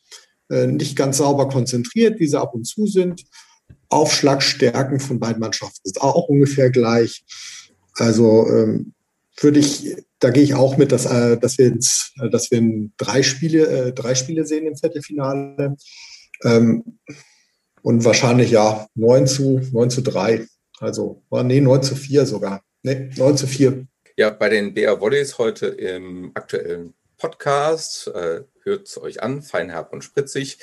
[0.49, 3.23] Äh, nicht ganz sauber konzentriert, wie sie ab und zu sind
[3.89, 7.23] Aufschlagstärken von beiden Mannschaften sind auch ungefähr gleich.
[7.93, 8.93] Also ähm,
[9.39, 12.89] würde ich, da gehe ich auch mit, dass, äh, dass wir jetzt, äh, dass wir
[12.97, 15.75] drei Spiele, äh, drei Spiele sehen im Viertelfinale.
[16.43, 16.99] Ähm,
[17.85, 20.47] und wahrscheinlich ja 9 zu, 9 zu 3.
[20.79, 22.63] Also, nee, 9 zu 4 sogar.
[22.81, 23.85] Nee, 9 zu 4.
[24.17, 28.07] Ja, bei den BR Volleys heute im aktuellen Podcast.
[28.07, 30.57] Äh, Hört es euch an, feinherb und spritzig.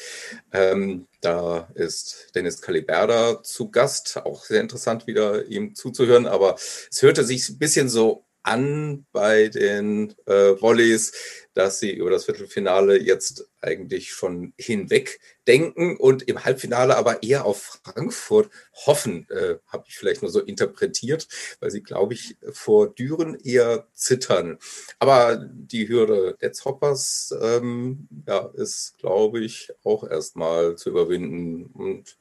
[0.50, 4.16] Ähm, da ist Dennis Caliberda zu Gast.
[4.24, 6.26] Auch sehr interessant, wieder ihm zuzuhören.
[6.26, 11.12] Aber es hörte sich ein bisschen so an bei den äh, Volleys,
[11.54, 17.44] dass sie über das Viertelfinale jetzt eigentlich schon hinweg denken und im Halbfinale aber eher
[17.44, 18.50] auf Frankfurt
[18.86, 21.28] hoffen, äh, habe ich vielleicht nur so interpretiert,
[21.60, 24.58] weil sie, glaube ich, vor Düren eher zittern.
[24.98, 31.66] Aber die Hürde Netzhoppers ähm, ja, ist, glaube ich, auch erstmal zu überwinden.
[31.66, 32.16] Und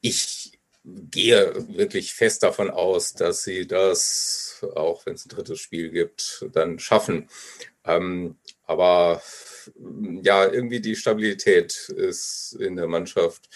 [0.00, 4.43] ich gehe wirklich fest davon aus, dass sie das,
[4.74, 7.28] auch wenn es ein drittes Spiel gibt, dann schaffen.
[7.84, 9.22] Ähm, aber
[10.22, 13.48] ja, irgendwie die Stabilität ist in der Mannschaft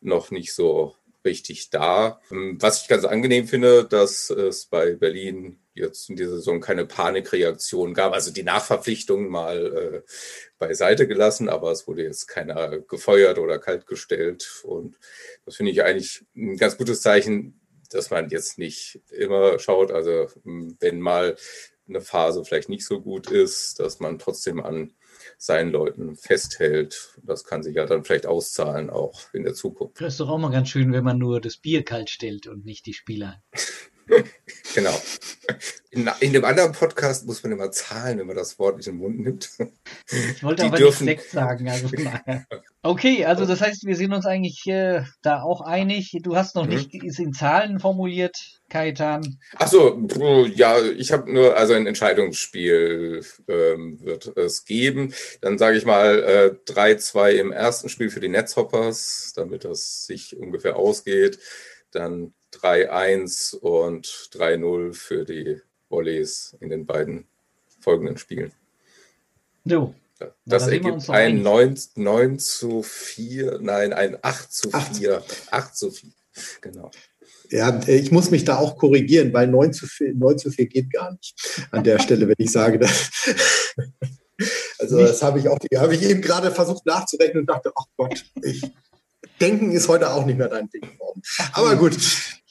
[0.00, 2.20] noch nicht so richtig da.
[2.30, 6.86] Ähm, was ich ganz angenehm finde, dass es bei Berlin jetzt in dieser Saison keine
[6.86, 8.12] Panikreaktion gab.
[8.12, 10.10] Also die Nachverpflichtung mal äh,
[10.58, 14.62] beiseite gelassen, aber es wurde jetzt keiner gefeuert oder kaltgestellt.
[14.62, 14.96] Und
[15.44, 20.28] das finde ich eigentlich ein ganz gutes Zeichen, dass man jetzt nicht immer schaut, also
[20.44, 21.36] hm, wenn mal
[21.88, 24.94] eine Phase vielleicht nicht so gut ist, dass man trotzdem an
[25.38, 27.18] seinen Leuten festhält.
[27.22, 30.00] Das kann sich ja dann vielleicht auszahlen, auch in der Zukunft.
[30.00, 32.64] Das ist doch auch mal ganz schön, wenn man nur das Bier kalt stellt und
[32.64, 33.42] nicht die Spieler.
[34.74, 35.00] genau.
[35.90, 38.94] In, in, dem anderen Podcast muss man immer zahlen, wenn man das Wort nicht in
[38.94, 39.50] den Mund nimmt.
[40.08, 41.06] Ich wollte Die aber dürfen...
[41.06, 41.68] nicht Sekt sagen.
[41.68, 41.88] Also
[42.82, 46.18] okay, also das heißt, wir sind uns eigentlich äh, da auch einig.
[46.22, 46.74] Du hast noch mhm.
[46.74, 49.38] nicht ist in Zahlen formuliert, Kaitan.
[49.54, 49.96] Achso,
[50.54, 55.14] ja, ich habe nur, also ein Entscheidungsspiel ähm, wird es geben.
[55.40, 60.36] Dann sage ich mal äh, 3-2 im ersten Spiel für die Netzhoppers, damit das sich
[60.36, 61.38] ungefähr ausgeht.
[61.92, 67.26] Dann 3-1 und 3-0 für die Volleys in den beiden
[67.80, 68.52] folgenden Spielen.
[69.64, 69.94] So.
[70.46, 75.18] Das ergibt ein 9, 9 zu 4, nein, ein 8 zu 4.
[75.18, 76.10] 8, 8 zu 4,
[76.60, 76.90] genau.
[77.50, 80.92] Ja, ich muss mich da auch korrigieren, weil 9 zu 4, 9 zu 4 geht
[80.92, 81.34] gar nicht
[81.70, 83.10] an der Stelle, wenn ich sage, dass.
[84.80, 88.24] Also, das habe ich auch, habe ich eben gerade versucht nachzurechnen und dachte, ach Gott,
[88.42, 88.62] ich
[89.40, 91.22] Denken ist heute auch nicht mehr dein Ding geworden.
[91.52, 91.96] Aber gut.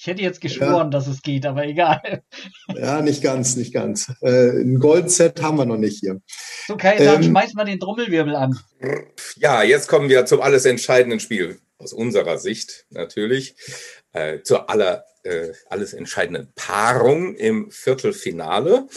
[0.04, 0.90] Ich hätte jetzt geschworen, ja.
[0.90, 2.24] dass es geht, aber egal.
[2.76, 4.12] Ja, nicht ganz, nicht ganz.
[4.20, 6.20] Äh, ein Goldset haben wir noch nicht hier.
[6.68, 8.60] So, Kai, dann ähm, schmeiß mal den Trommelwirbel an.
[9.38, 11.60] Ja, jetzt kommen wir zum alles entscheidenden Spiel.
[11.78, 13.56] Aus unserer Sicht natürlich.
[14.12, 18.90] Äh, zur aller, äh, alles entscheidenden Paarung im Viertelfinale.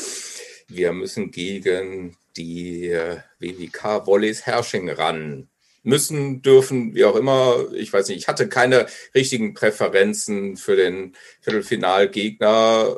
[0.66, 5.50] Wir müssen gegen die äh, WWK Volleys Herrsching ran
[5.86, 7.72] müssen, dürfen, wie auch immer.
[7.72, 12.96] Ich weiß nicht, ich hatte keine richtigen Präferenzen für den Viertelfinalgegner.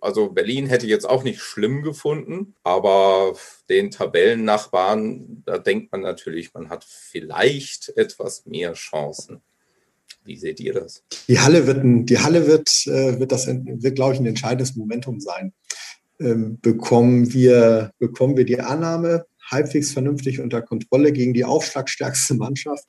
[0.00, 3.34] Also Berlin hätte ich jetzt auch nicht schlimm gefunden, aber
[3.68, 9.40] den Tabellennachbarn, da denkt man natürlich, man hat vielleicht etwas mehr Chancen.
[10.24, 11.04] Wie seht ihr das?
[11.28, 14.74] Die Halle wird, ein, die Halle wird, äh, wird das, wird, glaube ich, ein entscheidendes
[14.74, 15.52] Momentum sein.
[16.18, 22.84] Ähm, bekommen wir, bekommen wir die Annahme, halbwegs vernünftig unter Kontrolle gegen die aufschlagstärkste Mannschaft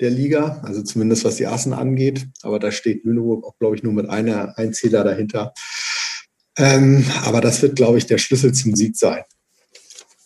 [0.00, 2.26] der Liga, also zumindest was die Assen angeht.
[2.42, 5.52] Aber da steht Lüneburg auch, glaube ich, nur mit einer Einzähler dahinter.
[6.56, 9.22] Ähm, aber das wird, glaube ich, der Schlüssel zum Sieg sein.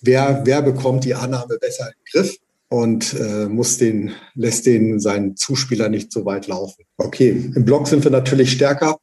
[0.00, 2.36] Wer, wer bekommt die Annahme besser im Griff
[2.68, 6.84] und äh, muss den, lässt den seinen Zuspieler nicht so weit laufen?
[6.96, 8.98] Okay, im Block sind wir natürlich stärker,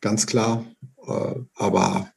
[0.00, 0.64] ganz klar.
[1.06, 2.10] Äh, aber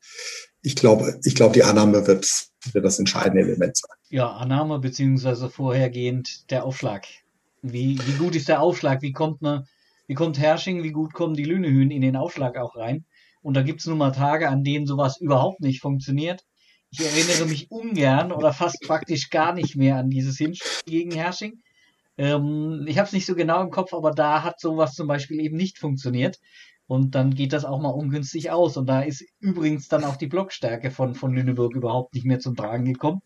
[0.62, 2.30] ich glaube, ich glaube, die Annahme wird,
[2.74, 3.96] wird das entscheidende Element sein.
[4.10, 7.08] Ja, Annahme beziehungsweise vorhergehend der Aufschlag.
[7.62, 9.02] Wie, wie gut ist der Aufschlag?
[9.02, 9.68] Wie kommt man,
[10.08, 13.06] wie kommt Hersching, wie gut kommen die Lünehühn in den Aufschlag auch rein?
[13.42, 16.44] Und da gibt es nun mal Tage, an denen sowas überhaupt nicht funktioniert.
[16.90, 21.62] Ich erinnere mich ungern oder fast praktisch gar nicht mehr an dieses Hinspiel gegen Hersching.
[22.18, 25.40] Ähm, ich habe es nicht so genau im Kopf, aber da hat sowas zum Beispiel
[25.40, 26.40] eben nicht funktioniert.
[26.88, 28.78] Und dann geht das auch mal ungünstig aus.
[28.78, 32.56] Und da ist übrigens dann auch die Blockstärke von, von Lüneburg überhaupt nicht mehr zum
[32.56, 33.22] Tragen gekommen.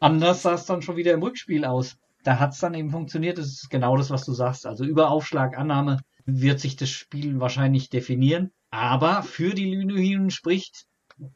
[0.00, 1.96] Anders sah es dann schon wieder im Rückspiel aus.
[2.24, 3.38] Da hat es dann eben funktioniert.
[3.38, 4.66] Das ist genau das, was du sagst.
[4.66, 8.50] Also über Aufschlag, Annahme wird sich das Spiel wahrscheinlich definieren.
[8.70, 10.86] Aber für die Lünehiren spricht,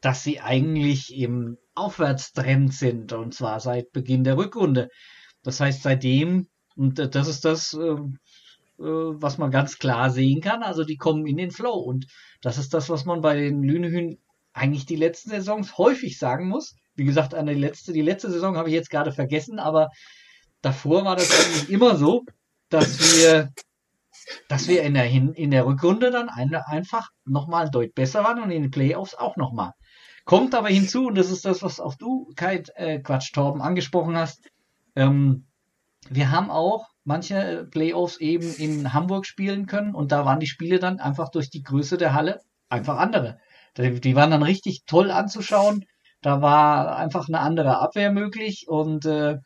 [0.01, 3.13] dass sie eigentlich im Aufwärtstrend sind.
[3.13, 4.89] Und zwar seit Beginn der Rückrunde.
[5.43, 7.99] Das heißt, seitdem, und das ist das, äh, äh,
[8.81, 10.63] was man ganz klar sehen kann.
[10.63, 11.73] Also die kommen in den Flow.
[11.73, 12.07] Und
[12.41, 14.17] das ist das, was man bei den Lünehühn
[14.53, 16.75] eigentlich die letzten Saisons häufig sagen muss.
[16.95, 19.89] Wie gesagt, eine letzte, die letzte Saison habe ich jetzt gerade vergessen, aber
[20.61, 22.25] davor war das eigentlich immer so,
[22.69, 23.51] dass wir,
[24.49, 28.51] dass wir in der, in der Rückrunde dann eine, einfach nochmal deutlich besser waren und
[28.51, 29.71] in den Playoffs auch nochmal.
[30.25, 34.17] Kommt aber hinzu, und das ist das, was auch du, Kai, äh, Quatsch, Torben, angesprochen
[34.17, 34.49] hast,
[34.95, 35.45] ähm,
[36.09, 40.79] wir haben auch manche Playoffs eben in Hamburg spielen können und da waren die Spiele
[40.79, 43.37] dann einfach durch die Größe der Halle einfach andere.
[43.77, 45.85] Die waren dann richtig toll anzuschauen.
[46.21, 49.37] Da war einfach eine andere Abwehr möglich und äh,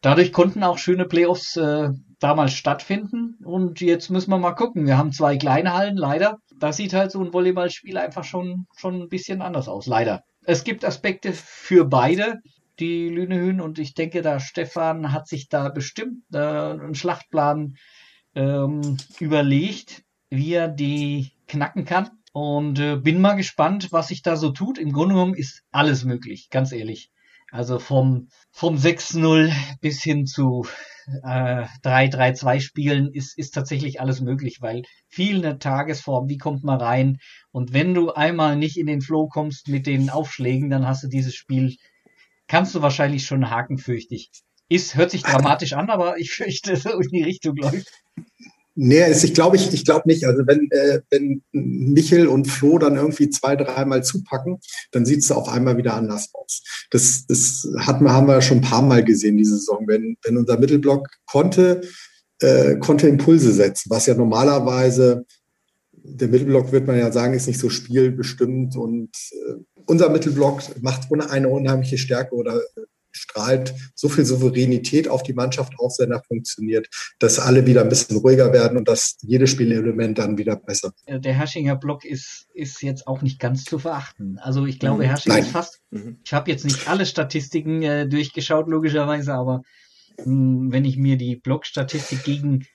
[0.00, 3.36] dadurch konnten auch schöne Playoffs äh, damals stattfinden.
[3.44, 4.86] Und jetzt müssen wir mal gucken.
[4.86, 6.38] Wir haben zwei kleine Hallen, leider.
[6.58, 10.22] Da sieht halt so ein Volleyballspiel einfach schon, schon ein bisschen anders aus, leider.
[10.44, 12.40] Es gibt Aspekte für beide
[12.78, 17.76] die Lünehühn und ich denke, da Stefan hat sich da bestimmt äh, einen Schlachtplan
[18.34, 22.10] ähm, überlegt, wie er die knacken kann.
[22.32, 24.78] Und äh, bin mal gespannt, was sich da so tut.
[24.78, 27.10] Im Grunde genommen ist alles möglich, ganz ehrlich.
[27.50, 30.66] Also vom, vom 6-0 bis hin zu
[31.22, 36.80] äh, 3-3-2 Spielen ist, ist tatsächlich alles möglich, weil viel eine Tagesform, wie kommt man
[36.80, 37.18] rein?
[37.50, 41.08] Und wenn du einmal nicht in den Flow kommst mit den Aufschlägen, dann hast du
[41.08, 41.76] dieses Spiel
[42.52, 44.30] kannst du wahrscheinlich schon haken, fürchte ich.
[44.68, 47.90] Ist, hört sich dramatisch an, aber ich fürchte, so in die Richtung läuft.
[48.74, 50.26] Nee, ich glaube ich, ich glaube nicht.
[50.26, 54.58] Also wenn, äh, wenn Michel und Flo dann irgendwie zwei, dreimal zupacken,
[54.90, 56.62] dann sieht es auf einmal wieder anders aus.
[56.90, 59.84] Das, das hat, haben wir schon ein paar Mal gesehen, diese Saison.
[59.86, 61.80] Wenn, wenn unser Mittelblock konnte,
[62.40, 65.24] äh, konnte Impulse setzen, was ja normalerweise,
[65.92, 69.54] der Mittelblock wird man ja sagen, ist nicht so spielbestimmt und äh,
[69.86, 72.60] unser Mittelblock macht eine unheimliche Stärke oder
[73.12, 77.88] strahlt so viel Souveränität auf die Mannschaft aus, wenn er funktioniert, dass alle wieder ein
[77.88, 80.92] bisschen ruhiger werden und dass jedes Spielelement dann wieder besser.
[81.06, 84.38] Der Herschinger Block ist, ist jetzt auch nicht ganz zu verachten.
[84.38, 85.08] Also ich glaube, mhm.
[85.08, 86.18] Hersching ist fast, mhm.
[86.24, 89.62] ich habe jetzt nicht alle Statistiken äh, durchgeschaut, logischerweise, aber
[90.18, 92.66] mh, hm, wenn ich mir die Blockstatistik gegen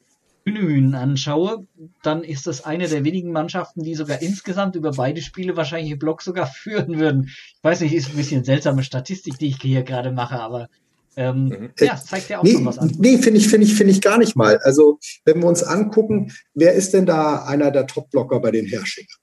[0.55, 1.65] Hühnen anschaue,
[2.03, 5.99] dann ist das eine der wenigen Mannschaften, die sogar insgesamt über beide Spiele wahrscheinlich im
[5.99, 7.25] Block sogar führen würden.
[7.25, 10.69] Ich weiß nicht, ist ein bisschen seltsame Statistik, die ich hier gerade mache, aber
[11.17, 11.69] ähm, mhm.
[11.79, 12.95] ja, es zeigt ja auch nee, schon was an.
[12.99, 14.59] Nee, finde ich, finde ich, finde ich gar nicht mal.
[14.59, 19.17] Also, wenn wir uns angucken, wer ist denn da einer der Top-Blocker bei den Herrschingern?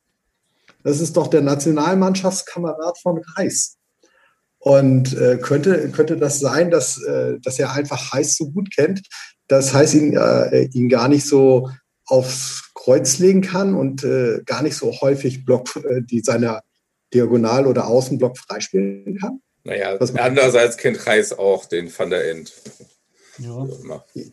[0.83, 3.79] Das ist doch der Nationalmannschaftskamerad von Reis.
[4.59, 9.03] Und äh, könnte, könnte das sein, dass, äh, dass er einfach Heiß so gut kennt,
[9.49, 11.71] dass Heiß ihn, äh, ihn gar nicht so
[12.07, 16.61] aufs Kreuz legen kann und äh, gar nicht so häufig Block, äh, die seine
[17.13, 19.41] Diagonal- oder Außenblock freispielen kann?
[19.65, 22.53] Naja, andererseits kennt Reis auch den Van der End.
[23.39, 23.67] Ja.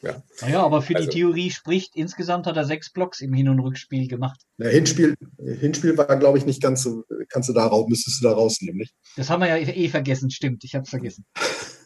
[0.02, 0.24] Ja.
[0.42, 3.60] Naja, aber für also, die Theorie spricht, insgesamt hat er sechs Blocks im Hin- und
[3.60, 4.42] Rückspiel gemacht.
[4.58, 8.28] Der Hinspiel, Hinspiel war, glaube ich, nicht ganz so, kannst du da raus, müsstest du
[8.28, 8.94] da rausnehmen, nicht?
[9.16, 11.26] Das haben wir ja eh vergessen, stimmt, ich habe es vergessen.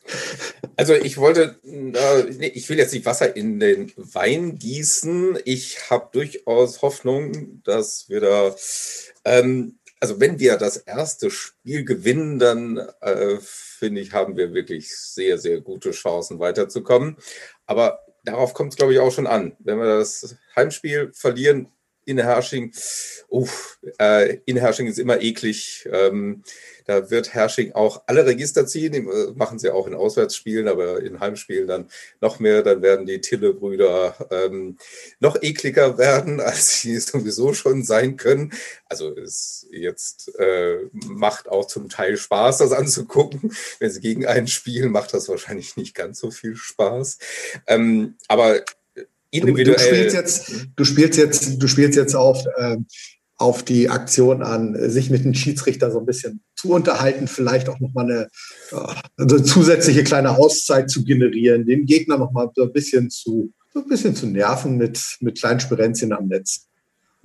[0.76, 5.38] Also ich wollte, ich will jetzt nicht Wasser in den Wein gießen.
[5.46, 8.56] Ich habe durchaus Hoffnung, dass wir da
[9.26, 14.96] ähm, also wenn wir das erste Spiel gewinnen, dann äh, finde ich, haben wir wirklich
[14.96, 17.18] sehr, sehr gute Chancen weiterzukommen.
[17.66, 19.56] Aber darauf kommt es, glaube ich, auch schon an.
[19.60, 21.72] Wenn wir das Heimspiel verlieren,
[22.06, 22.72] in Hersching,
[23.30, 25.88] uff, äh, in Hersching ist immer eklig.
[25.92, 26.44] Ähm,
[26.86, 31.20] da wird Hersching auch alle Register ziehen, äh, machen sie auch in Auswärtsspielen, aber in
[31.20, 31.90] Heimspielen dann
[32.22, 32.62] noch mehr.
[32.62, 34.78] Dann werden die Tille-Brüder ähm,
[35.20, 38.54] noch ekliger werden, als sie sowieso schon sein können.
[38.86, 43.56] Also es jetzt äh, macht auch zum Teil Spaß, das anzugucken.
[43.80, 47.18] Wenn sie gegen einen spielen, macht das wahrscheinlich nicht ganz so viel Spaß.
[47.68, 48.64] Ähm, aber
[49.36, 49.66] individuell.
[49.66, 52.78] Du, du, spielst jetzt, du spielst jetzt, du spielst jetzt auf, äh,
[53.38, 57.80] auf die Aktion an, sich mit dem Schiedsrichter so ein bisschen zu unterhalten, vielleicht auch
[57.80, 58.28] nochmal eine,
[58.72, 63.80] äh, eine zusätzliche kleine Auszeit zu generieren, den Gegner nochmal so ein bisschen zu, so
[63.80, 66.68] ein bisschen zu nerven mit, mit kleinen Spirenzien am Netz.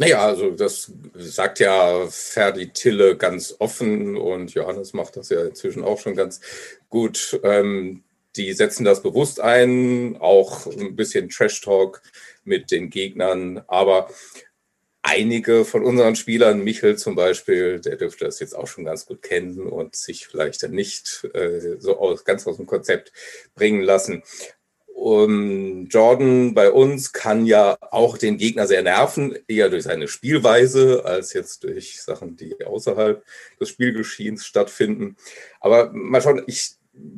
[0.00, 5.84] Naja, also das sagt ja Ferdi Tille ganz offen und Johannes macht das ja inzwischen
[5.84, 6.40] auch schon ganz
[6.88, 7.38] gut.
[7.44, 8.02] Ähm,
[8.36, 12.02] die setzen das bewusst ein, auch ein bisschen Trash-Talk
[12.44, 14.08] mit den Gegnern, aber
[15.02, 19.22] einige von unseren Spielern, Michel zum Beispiel, der dürfte das jetzt auch schon ganz gut
[19.22, 23.12] kennen und sich vielleicht dann nicht äh, so aus, ganz aus dem Konzept
[23.54, 24.22] bringen lassen.
[24.92, 31.06] Um, Jordan bei uns kann ja auch den Gegner sehr nerven, eher durch seine Spielweise
[31.06, 33.24] als jetzt durch Sachen, die außerhalb
[33.58, 35.16] des Spielgeschehens stattfinden.
[35.60, 36.72] Aber mal schauen, ich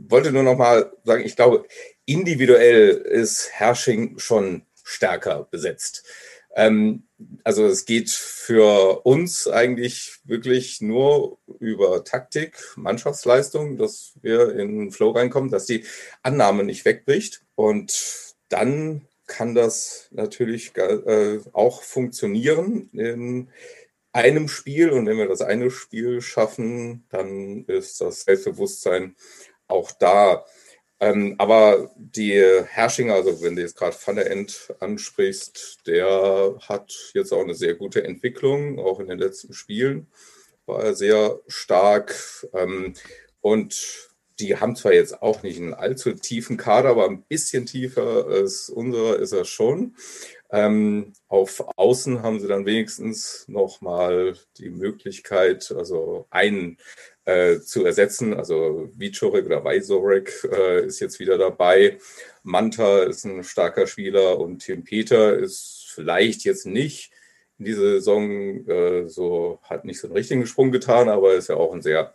[0.09, 1.65] wollte nur noch mal sagen, ich glaube,
[2.05, 6.05] individuell ist Hersching schon stärker besetzt.
[6.55, 7.05] Ähm,
[7.45, 14.91] also es geht für uns eigentlich wirklich nur über Taktik, Mannschaftsleistung, dass wir in den
[14.91, 15.85] Flow reinkommen, dass die
[16.23, 17.43] Annahme nicht wegbricht.
[17.55, 23.49] Und dann kann das natürlich äh, auch funktionieren in
[24.13, 24.91] einem Spiel.
[24.91, 29.17] Und wenn wir das eine Spiel schaffen, dann ist das Selbstbewusstsein
[29.73, 30.45] auch da.
[31.01, 36.93] Ähm, aber die Herrschinger, also wenn du jetzt gerade Van der End ansprichst, der hat
[37.15, 40.07] jetzt auch eine sehr gute Entwicklung, auch in den letzten Spielen
[40.67, 42.15] war er sehr stark.
[42.55, 42.95] Ähm,
[43.41, 48.27] und die haben zwar jetzt auch nicht einen allzu tiefen Kader, aber ein bisschen tiefer
[48.27, 49.97] als unserer ist er schon.
[50.51, 56.79] Ähm, auf Außen haben sie dann wenigstens nochmal die Möglichkeit, also einen
[57.25, 58.35] äh, zu ersetzen.
[58.35, 61.99] Also Vicorek oder Weisorek äh, ist jetzt wieder dabei.
[62.43, 67.13] Manta ist ein starker Spieler und Tim Peter ist vielleicht jetzt nicht
[67.59, 71.57] in dieser Saison äh, so, hat nicht so einen richtigen Sprung getan, aber ist ja
[71.57, 72.13] auch ein sehr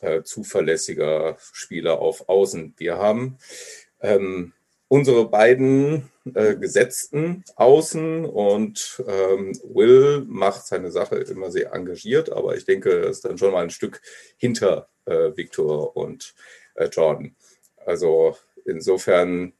[0.00, 2.74] äh, zuverlässiger Spieler auf Außen.
[2.78, 3.38] Wir haben
[4.00, 4.52] ähm,
[4.88, 12.56] unsere beiden äh, gesetzten Außen und ähm, Will macht seine Sache immer sehr engagiert, aber
[12.56, 14.00] ich denke, er ist dann schon mal ein Stück
[14.36, 16.34] hinter äh, Victor und
[16.74, 17.34] äh, Jordan.
[17.84, 19.52] Also insofern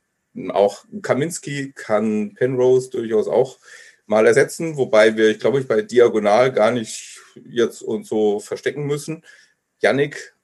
[0.50, 3.58] auch Kaminski kann Penrose durchaus auch
[4.06, 8.86] mal ersetzen, wobei wir, ich glaube, ich bei Diagonal gar nicht jetzt uns so verstecken
[8.86, 9.24] müssen.
[9.80, 10.35] Yannick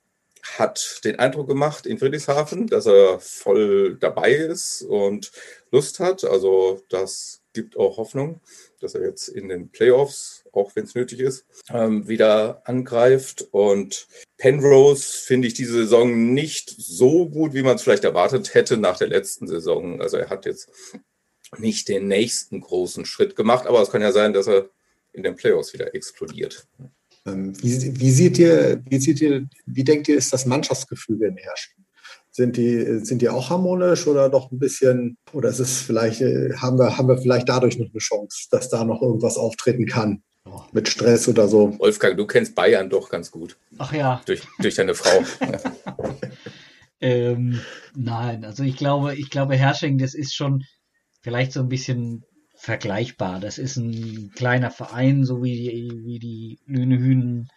[0.42, 5.30] hat den Eindruck gemacht in Friedrichshafen, dass er voll dabei ist und
[5.70, 6.24] Lust hat.
[6.24, 8.40] Also das gibt auch Hoffnung,
[8.80, 13.46] dass er jetzt in den Playoffs, auch wenn es nötig ist, ähm, wieder angreift.
[13.52, 18.76] Und Penrose finde ich diese Saison nicht so gut, wie man es vielleicht erwartet hätte
[18.76, 20.00] nach der letzten Saison.
[20.00, 20.70] Also er hat jetzt
[21.58, 24.70] nicht den nächsten großen Schritt gemacht, aber es kann ja sein, dass er
[25.12, 26.66] in den Playoffs wieder explodiert.
[27.26, 31.36] Ähm, wie, wie, seht ihr, wie seht ihr, wie denkt ihr, ist das Mannschaftsgefüge in
[31.36, 31.84] Herrschen?
[32.30, 36.54] Sind die, sind die auch harmonisch oder doch ein bisschen, oder ist es vielleicht, äh,
[36.56, 40.22] haben wir, haben wir vielleicht dadurch noch eine Chance, dass da noch irgendwas auftreten kann?
[40.72, 41.78] Mit Stress oder so.
[41.78, 43.56] Wolfgang, du kennst Bayern doch ganz gut.
[43.78, 44.22] Ach ja.
[44.26, 45.22] Durch, durch deine Frau.
[47.00, 47.60] ähm,
[47.94, 50.64] nein, also ich glaube, ich glaube, Herrsching, das ist schon
[51.20, 52.24] vielleicht so ein bisschen
[52.62, 53.40] vergleichbar.
[53.40, 57.48] Das ist ein kleiner Verein, so wie die, wie die Lünehühnen.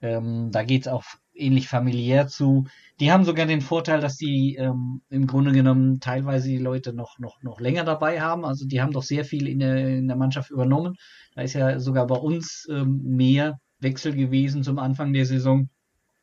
[0.00, 1.02] Ähm, da geht es auch
[1.34, 2.68] ähnlich familiär zu.
[3.00, 7.18] Die haben sogar den Vorteil, dass die ähm, im Grunde genommen teilweise die Leute noch,
[7.18, 8.44] noch, noch länger dabei haben.
[8.44, 10.94] Also die haben doch sehr viel in der, in der Mannschaft übernommen.
[11.34, 15.70] Da ist ja sogar bei uns ähm, mehr Wechsel gewesen zum Anfang der Saison.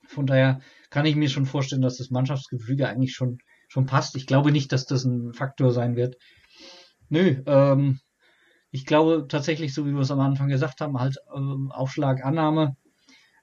[0.08, 4.16] Von daher kann ich mir schon vorstellen, dass das Mannschaftsgefüge eigentlich schon, schon passt.
[4.16, 6.16] Ich glaube nicht, dass das ein Faktor sein wird.
[7.10, 8.00] Nö, ähm,
[8.72, 12.76] ich glaube tatsächlich, so wie wir es am Anfang gesagt haben, halt ähm, Aufschlag, Annahme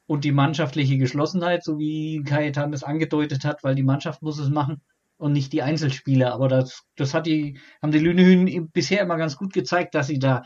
[0.06, 4.50] und die mannschaftliche Geschlossenheit, so wie Kajetan das angedeutet hat, weil die Mannschaft muss es
[4.50, 4.82] machen
[5.16, 6.32] und nicht die Einzelspieler.
[6.32, 10.18] Aber das, das hat die, haben die Lünehühn bisher immer ganz gut gezeigt, dass sie
[10.18, 10.42] da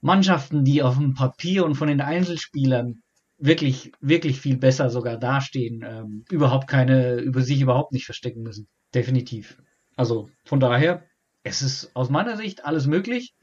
[0.00, 3.02] Mannschaften, die auf dem Papier und von den Einzelspielern
[3.38, 8.68] wirklich, wirklich viel besser sogar dastehen, ähm, überhaupt keine, über sich überhaupt nicht verstecken müssen.
[8.94, 9.60] Definitiv.
[9.96, 11.04] Also von daher,
[11.42, 13.34] es ist aus meiner Sicht alles möglich.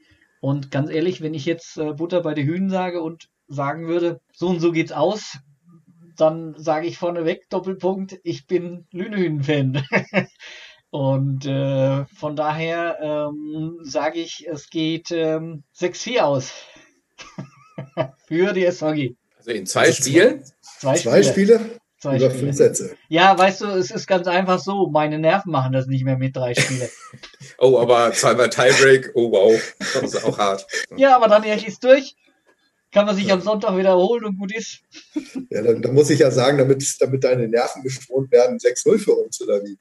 [0.46, 4.20] Und ganz ehrlich, wenn ich jetzt äh, Butter bei den Hühnen sage und sagen würde,
[4.32, 5.38] so und so geht's aus,
[6.16, 9.84] dann sage ich vorneweg, Doppelpunkt, ich bin Lünehühn-Fan.
[10.90, 16.52] und äh, von daher ähm, sage ich, es geht ähm, 6-4 aus.
[18.28, 19.16] Für die SVG.
[19.38, 20.44] Also in zwei also Spielen?
[20.60, 21.58] Zwei, zwei Spiele.
[21.58, 21.80] Spiele?
[22.06, 22.44] Zwei über Spiele.
[22.44, 22.96] fünf Sätze.
[23.08, 24.88] Ja, weißt du, es ist ganz einfach so.
[24.88, 26.88] Meine Nerven machen das nicht mehr mit drei Spiele.
[27.58, 30.66] oh, aber zweimal Tiebreak, oh wow, das ist auch hart.
[30.96, 32.16] ja, aber dann ist durch.
[32.92, 34.80] Kann man sich am Sonntag wiederholen und gut ist.
[35.50, 39.12] Ja, dann, dann muss ich ja sagen, damit, damit deine Nerven geschont werden, 6-0 für
[39.12, 39.76] uns, oder wie?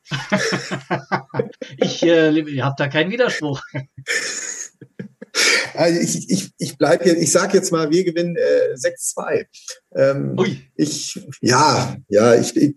[1.77, 3.61] ich äh, habe da keinen Widerspruch.
[5.73, 9.45] Also ich, ich, ich bleibe hier, ich sage jetzt mal, wir gewinnen äh, 6-2.
[9.95, 10.39] Ähm,
[10.75, 12.75] ich, ja, ja, ich, ich,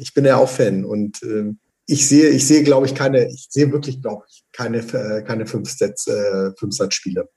[0.00, 1.52] ich, bin ja auch Fan und äh,
[1.86, 5.46] ich sehe, ich sehe, glaube ich, keine, ich sehe wirklich, glaube ich, keine, äh, keine
[5.46, 7.28] fünf Sets, äh, fünf Satzspiele.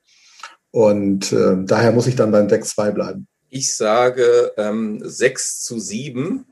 [0.70, 3.28] Und äh, daher muss ich dann beim 6-2 bleiben.
[3.48, 6.44] Ich sage ähm, 6 zu 7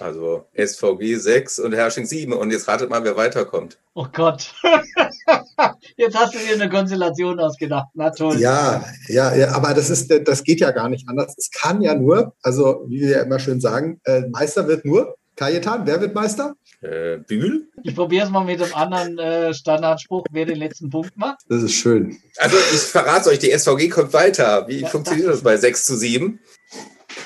[0.00, 2.32] also SVG 6 und Herrsching 7.
[2.32, 3.78] Und jetzt ratet mal, wer weiterkommt.
[3.94, 4.54] Oh Gott.
[5.96, 7.88] jetzt hast du dir eine Konstellation ausgedacht.
[7.94, 8.38] Na toll.
[8.38, 11.34] Ja, ja, ja, aber das ist, das geht ja gar nicht anders.
[11.36, 15.16] Es kann ja nur, also wie wir ja immer schön sagen, äh, Meister wird nur
[15.36, 16.54] Kajetan, wer wird Meister?
[16.80, 17.68] Äh, Bühl.
[17.82, 21.40] Ich probiere es mal mit dem anderen äh, Standardspruch, wer den letzten Punkt macht.
[21.48, 22.18] Das ist schön.
[22.36, 24.68] Also ich verrate euch, die SVG kommt weiter.
[24.68, 26.38] Wie ja, funktioniert das, das bei 6 zu 7?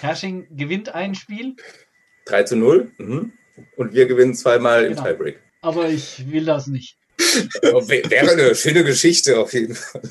[0.01, 1.57] Herrsching gewinnt ein Spiel.
[2.29, 2.91] 3 zu 0.
[2.99, 3.33] Mhm.
[3.77, 5.01] Und wir gewinnen zweimal genau.
[5.01, 5.41] im Tiebreak.
[5.63, 6.97] Aber ich will das nicht.
[7.19, 10.03] Wäre eine schöne Geschichte auf jeden Fall.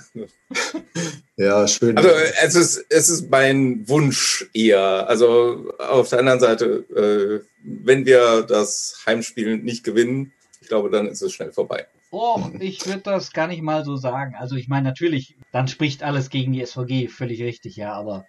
[1.38, 1.95] Ja, schön.
[1.97, 5.07] Also es ist, es ist mein Wunsch eher.
[5.07, 6.65] Also auf der anderen Seite,
[6.95, 11.86] äh, wenn wir das Heimspiel nicht gewinnen, ich glaube, dann ist es schnell vorbei.
[12.09, 14.36] Oh, ich würde das gar nicht mal so sagen.
[14.36, 18.26] Also ich meine, natürlich, dann spricht alles gegen die SVG, völlig richtig, ja, aber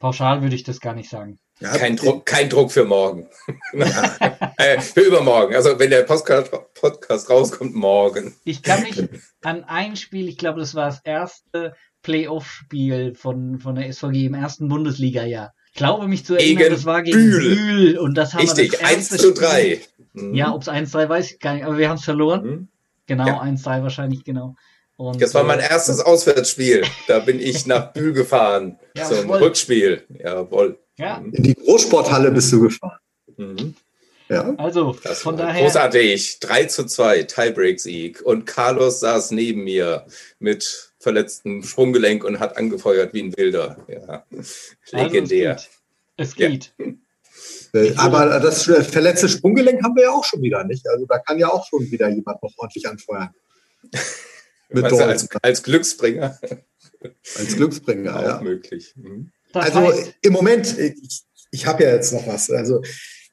[0.00, 1.38] pauschal würde ich das gar nicht sagen.
[1.60, 3.28] Ja, kein, Druck, kein Druck für morgen.
[4.58, 5.56] äh, für übermorgen.
[5.56, 8.34] Also wenn der Podcast, Podcast rauskommt, morgen.
[8.44, 9.02] Ich kann mich
[9.42, 14.34] an ein Spiel, ich glaube, das war das erste Playoff-Spiel von, von der SVG im
[14.34, 15.52] ersten Bundesliga-Jahr.
[15.66, 17.56] Ich glaube mich zu erinnern, gegen das war gegen Bühl.
[17.56, 17.98] Bühl.
[17.98, 19.80] Und das haben Richtig, wir das 1 zu 3.
[20.12, 20.34] Mhm.
[20.34, 22.44] Ja, ob es 1-3 weiß ich gar nicht, aber wir haben es verloren.
[22.44, 22.68] Mhm.
[23.06, 23.42] Genau, ja.
[23.42, 24.54] 1-3 wahrscheinlich, genau.
[24.96, 26.82] Und, das war mein äh, erstes Auswärtsspiel.
[27.06, 29.38] Da bin ich nach Bühl gefahren ja, zum voll.
[29.38, 30.04] Rückspiel.
[30.08, 30.78] Jawohl.
[30.98, 31.22] Ja.
[31.32, 32.98] In die Großsporthalle bist du gefahren.
[33.36, 33.74] Mhm.
[34.28, 34.54] Ja.
[34.58, 35.64] Also, das von daher.
[35.64, 36.40] Großartig.
[36.40, 38.20] 3 zu 2, Tiebreak-Sieg.
[38.22, 40.04] Und Carlos saß neben mir
[40.38, 43.78] mit verletztem Sprunggelenk und hat angefeuert wie ein Wilder.
[43.88, 44.24] Ja.
[44.90, 45.52] Legendär.
[45.52, 45.68] Also
[46.16, 46.74] es geht.
[46.76, 47.94] Es geht.
[47.94, 47.98] Ja.
[47.98, 50.86] Aber das verletzte Sprunggelenk haben wir ja auch schon wieder, nicht?
[50.88, 53.30] Also da kann ja auch schon wieder jemand noch ordentlich anfeuern.
[54.70, 56.38] Mit als, als Glücksbringer.
[57.38, 58.40] Als Glücksbringer, auch ja.
[58.42, 58.92] möglich.
[58.96, 59.32] Mhm.
[59.52, 62.50] Also heißt, im Moment, ich, ich habe ja jetzt noch was.
[62.50, 62.82] Also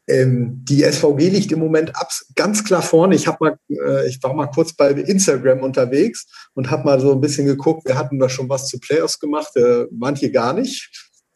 [0.07, 3.15] ähm, die SVG liegt im Moment ab, ganz klar vorne.
[3.15, 7.13] Ich habe mal, äh, ich war mal kurz bei Instagram unterwegs und habe mal so
[7.13, 7.87] ein bisschen geguckt.
[7.87, 10.89] Wir hatten da schon was zu Playoffs gemacht, äh, manche gar nicht,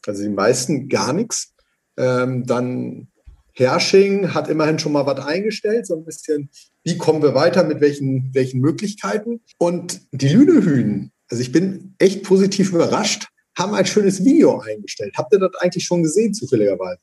[0.06, 1.52] also die meisten gar nichts.
[1.96, 3.08] Ähm, dann
[3.54, 6.50] Hersching hat immerhin schon mal was eingestellt, so ein bisschen,
[6.84, 9.40] wie kommen wir weiter, mit welchen, welchen Möglichkeiten.
[9.58, 15.14] Und die Lünehühn, also ich bin echt positiv überrascht, haben ein schönes Video eingestellt.
[15.16, 17.00] Habt ihr das eigentlich schon gesehen, zufälligerweise?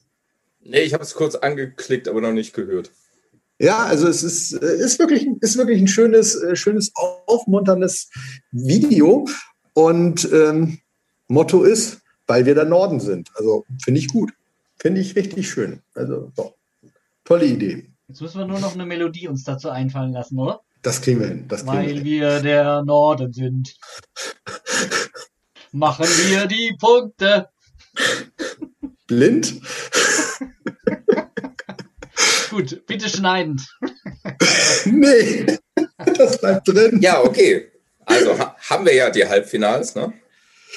[0.61, 2.91] Nee, ich habe es kurz angeklickt, aber noch nicht gehört.
[3.59, 6.91] Ja, also es ist, ist, wirklich, ist wirklich ein schönes, äh, schönes,
[7.25, 8.09] aufmunterndes
[8.51, 9.27] Video.
[9.73, 10.79] Und ähm,
[11.27, 13.29] Motto ist, weil wir der Norden sind.
[13.35, 14.31] Also finde ich gut.
[14.79, 15.81] Finde ich richtig schön.
[15.95, 16.53] Also so.
[17.25, 17.87] tolle Idee.
[18.07, 20.61] Jetzt müssen wir nur noch eine Melodie uns dazu einfallen lassen, oder?
[20.81, 21.45] Das kriegen wir hin.
[21.47, 23.75] Das Weil wir, wir der Norden sind.
[25.77, 27.49] Machen wir die Punkte.
[29.05, 29.61] Blind?
[32.49, 33.61] Gut, bitte schneiden.
[34.85, 35.45] nee,
[36.17, 36.99] das bleibt drin.
[37.03, 37.71] Ja, okay.
[38.05, 40.13] Also ha haben wir ja die Halbfinals, ne?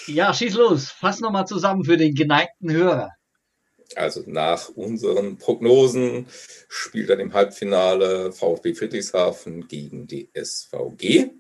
[0.07, 0.91] Ja, schieß los.
[0.91, 3.09] Fass nochmal zusammen für den geneigten Hörer.
[3.97, 6.27] Also nach unseren Prognosen
[6.69, 11.31] spielt dann im Halbfinale VfB Friedrichshafen gegen die SVG.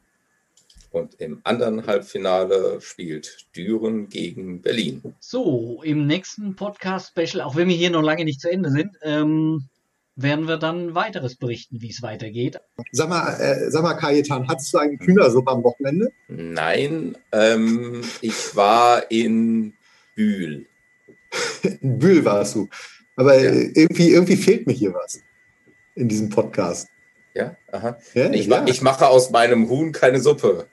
[0.91, 5.14] Und im anderen Halbfinale spielt Düren gegen Berlin.
[5.20, 9.68] So, im nächsten Podcast-Special, auch wenn wir hier noch lange nicht zu Ende sind, ähm,
[10.16, 12.59] werden wir dann weiteres berichten, wie es weitergeht.
[12.91, 16.11] Sag mal, äh, sag mal, Kajetan, hattest du eigentlich Hühnersuppe am Wochenende?
[16.28, 19.74] Nein, ähm, ich war in
[20.16, 20.66] Bühl.
[21.80, 22.68] in Bühl warst du.
[23.16, 23.51] Aber Ja.
[23.51, 25.20] äh, irgendwie, irgendwie fehlt mir hier was
[25.95, 26.88] in diesem Podcast.
[27.34, 27.97] Ja, aha.
[28.14, 28.66] Ja, Ich, ja.
[28.66, 30.66] ich mache aus meinem Huhn keine Suppe.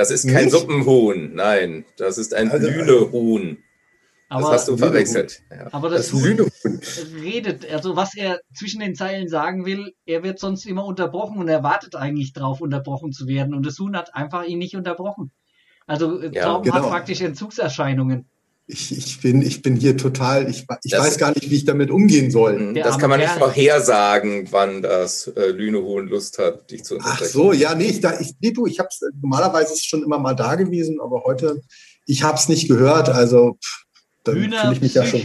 [0.00, 0.52] Das ist kein Nicht?
[0.52, 3.58] Suppenhuhn, nein, das ist ein Also, Lünehuhn.
[4.30, 5.42] Das Aber, hast du verwechselt.
[5.50, 5.66] Ja.
[5.72, 6.80] aber das das, Lünehuhn.
[7.20, 11.48] redet, also was er zwischen den Zeilen sagen will, er wird sonst immer unterbrochen und
[11.48, 13.52] er wartet eigentlich drauf, unterbrochen zu werden.
[13.52, 15.32] Und das Huhn hat einfach ihn nicht unterbrochen.
[15.86, 16.88] Also äh, Ja, Traum hat genau.
[16.88, 18.24] praktisch Entzugserscheinungen.
[18.72, 21.64] Ich, ich, bin, ich bin hier total, ich, ich Das- weiß gar nicht, wie ich
[21.64, 22.72] damit umgehen soll.
[22.74, 27.04] Der Das kann man nicht vorhersagen, wann das äh, Lünehuhn Lust hat, dich zu Ach
[27.06, 27.32] unterbrechen.
[27.32, 30.02] so, ja, nee, ich, da, ich, nee du, ich habe es normalerweise ist es schon
[30.04, 31.60] immer mal da gewesen, aber heute,
[32.06, 33.84] ich habe es nicht gehört, also pff,
[34.24, 35.20] dann fühle ich mich ja schon.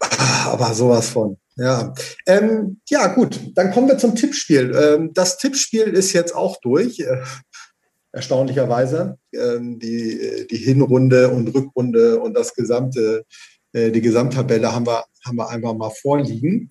[0.00, 1.36] Ah, aber sowas von.
[1.56, 1.92] Ja,
[2.26, 4.72] ähm, ja gut, dann kommen wir zum Tippspiel.
[4.80, 7.16] Ähm, das Tippspiel ist jetzt auch durch, äh,
[8.18, 9.16] erstaunlicherweise.
[9.32, 13.24] Ähm, die, die Hinrunde und Rückrunde und das gesamte,
[13.72, 16.70] äh, die Gesamttabelle haben wir, haben wir einfach mal vorliegen.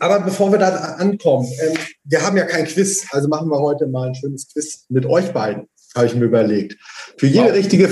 [0.00, 3.86] Aber bevor wir da ankommen, ähm, wir haben ja kein Quiz, also machen wir heute
[3.86, 6.76] mal ein schönes Quiz mit euch beiden, habe ich mir überlegt.
[7.18, 7.52] Für jede, Wow.
[7.54, 7.88] richtige,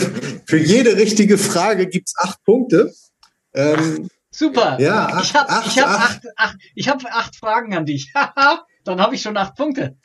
[0.46, 2.92] für jede richtige Frage gibt es acht Punkte.
[3.54, 4.78] Ähm, Super.
[4.80, 5.86] Ja, acht, ich habe acht, acht.
[5.86, 8.12] acht, acht, ich hab acht Fragen an dich.
[8.88, 9.98] Dann habe ich schon acht Punkte.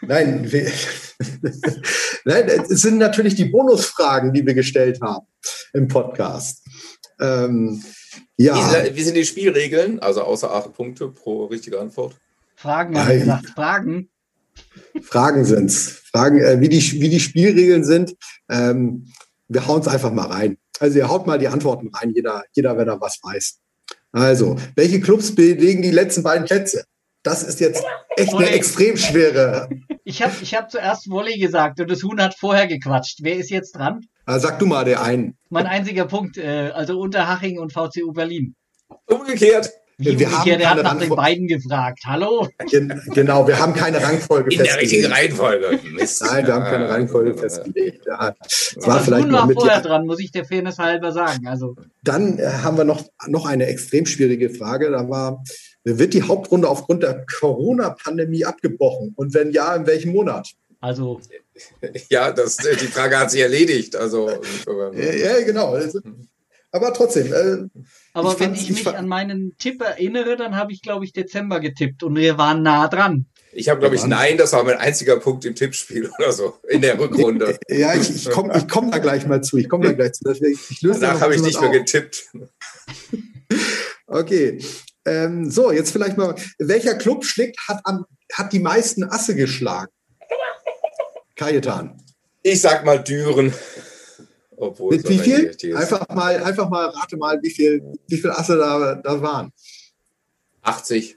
[0.00, 0.70] Nein, wir,
[2.24, 5.26] Nein, es sind natürlich die Bonusfragen, die wir gestellt haben
[5.72, 6.64] im Podcast.
[7.20, 7.82] Ähm,
[8.36, 9.98] ja, Wie, wie sind die Spielregeln?
[9.98, 12.14] Also außer acht Punkte pro richtige Antwort.
[12.54, 13.46] Fragen, habe ich gesagt.
[13.48, 14.08] Fragen.
[15.02, 16.02] Fragen sind's.
[16.12, 18.14] Fragen, äh, wie, die, wie die Spielregeln sind.
[18.48, 19.12] Ähm,
[19.48, 20.58] wir hauen es einfach mal rein.
[20.78, 23.58] Also ihr haut mal die Antworten rein, jeder, jeder, wenn er was weiß.
[24.12, 26.84] Also, welche Clubs belegen die letzten beiden Plätze?
[27.22, 27.82] Das ist jetzt
[28.16, 28.48] echt eine Volley.
[28.54, 29.68] extrem schwere.
[30.04, 33.18] Ich habe ich hab zuerst Volley gesagt und das Huhn hat vorher gequatscht.
[33.22, 34.00] Wer ist jetzt dran?
[34.26, 35.36] Äh, sag du mal der einen.
[35.50, 38.54] Mein einziger Punkt, äh, also Unterhaching und VCU Berlin.
[39.06, 39.70] Umgekehrt.
[40.00, 41.98] Wie Wir haben umgekehrt, er hat keine nach den Rangfol- beiden gefragt.
[42.06, 42.48] Hallo?
[42.70, 45.40] Gen genau, wir haben keine Rangfolge In der richtigen festgelegt.
[45.40, 45.80] Reihenfolge.
[45.92, 46.22] Mist.
[46.24, 47.36] Nein, wir haben keine Ah, Reihenfolge ja.
[47.36, 48.06] festgelegt.
[48.06, 48.36] Ja, Aber
[48.76, 51.48] war das vielleicht Huhn noch war mit vorher dran, muss ich der Fairness halber sagen.
[51.48, 54.88] Also Dann äh, haben wir noch, noch eine extrem schwierige Frage.
[54.92, 55.42] Da war,
[55.84, 59.12] wird die Hauptrunde aufgrund der Corona-Pandemie abgebrochen?
[59.16, 60.50] Und wenn ja, in welchem Monat?
[60.80, 61.20] Also,
[62.10, 63.96] Ja, das, äh, die Frage hat sich erledigt.
[63.96, 64.30] Also,
[64.94, 65.72] Ja, genau.
[65.72, 66.00] Also,
[66.70, 70.72] Aber trotzdem, äh, aber Ich wenn ich ich mich an meinen Tipp erinnere, dann habe
[70.72, 73.26] ich, glaube ich, Dezember getippt und wir waren nah dran.
[73.52, 76.82] ich habe, glaube ich, nein, das war mein einziger Punkt im Tippspiel oder so in
[76.82, 77.58] der Rückrunde.
[77.68, 79.56] ja, ich, ich komme ich komm da gleich mal zu.
[79.56, 80.24] Ich komme da gleich zu.
[80.24, 81.76] Deswegen, ich löse da Danach habe ich nicht mehr auf.
[81.76, 82.30] getippt.
[84.06, 84.58] Okay.
[85.08, 86.34] Ähm, so, jetzt vielleicht mal.
[86.58, 89.90] Welcher Club schlägt, hat, am, hat die meisten Asse geschlagen?
[91.36, 92.02] Kajetan.
[92.42, 93.52] Ich sag mal Düren.
[94.56, 95.56] Obwohl Mit es wie viel?
[95.76, 99.52] Einfach mal, einfach mal, rate mal, wie viel, wie viel Asse da, da waren.
[100.62, 101.16] 80.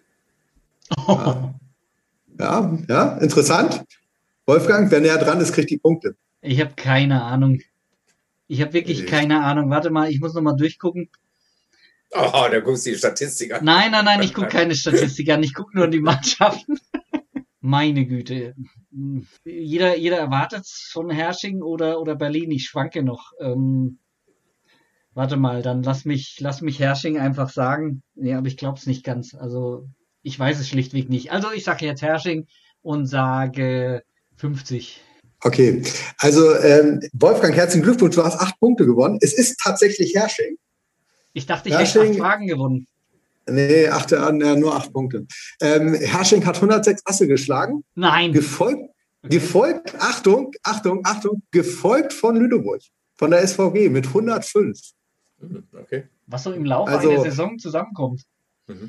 [2.40, 3.84] Ja, ja, interessant.
[4.46, 6.16] Wolfgang, wer näher dran ist, kriegt die Punkte.
[6.42, 7.62] Ich habe keine Ahnung.
[8.48, 9.70] Ich habe wirklich Ich- keine Ahnung.
[9.70, 11.10] Warte mal, ich muss noch mal durchgucken.
[12.14, 13.64] Oh, da guckst du die Statistik an.
[13.64, 15.44] Nein, nein, nein, ich gucke keine Statistik an.
[15.44, 16.78] Ich gucke nur die Mannschaften.
[17.62, 18.56] Meine Güte.
[19.46, 22.52] Jeder, jeder erwartet von Hersching oder, oder Berlin.
[22.52, 23.32] Ich schwanke noch.
[23.40, 24.00] Ähm,
[25.14, 28.04] warte mal, dann lass mich, lass mich Hersching einfach sagen.
[28.16, 29.34] Nee, aber ich glaube es nicht ganz.
[29.34, 29.88] Also,
[30.22, 31.32] ich weiß es schlichtweg nicht.
[31.32, 32.48] Also, ich sage jetzt Hersching
[32.82, 34.04] und sage
[34.36, 35.02] 50.
[35.44, 35.82] Okay,
[36.18, 39.18] also ähm, Wolfgang, herzlichen Glückwunsch, du hast acht Punkte gewonnen.
[39.22, 40.58] Es ist tatsächlich Hersching.
[41.34, 42.88] Ich dachte, ich hätte Hersching- acht Fragen gewonnen.
[43.50, 45.26] Nee, acht, äh, nur acht Punkte.
[45.62, 48.32] Ähm, Hersching hat 106 Asse geschlagen, Nein.
[48.34, 48.90] gefolgt,
[49.24, 52.82] gefolgt, Achtung, Achtung, Achtung, gefolgt von Lüneburg,
[53.16, 54.80] von der SVG mit 105.
[55.40, 56.04] Hm, Okay.
[56.28, 58.22] Was so im Laufe Also- einer Saison zusammenkommt.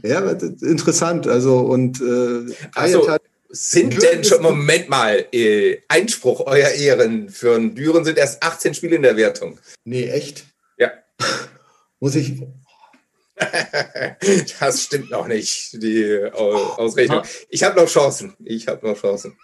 [0.05, 1.27] Ja, das ist interessant.
[1.27, 3.01] Also und äh, Ach so.
[3.01, 8.17] Hayat hat, Sind denn schon, Moment mal, äh, Einspruch, euer Ehren, für einen Düren sind
[8.17, 9.59] erst 18 Spiele in der Wertung.
[9.85, 10.45] nee, echt?
[10.79, 10.91] Ja.
[12.03, 12.43] Muss ich.
[14.59, 17.23] das stimmt noch nicht, die Ausrechnung.
[17.49, 18.35] Ich habe noch Chancen.
[18.45, 19.39] Ich habe noch Chancen.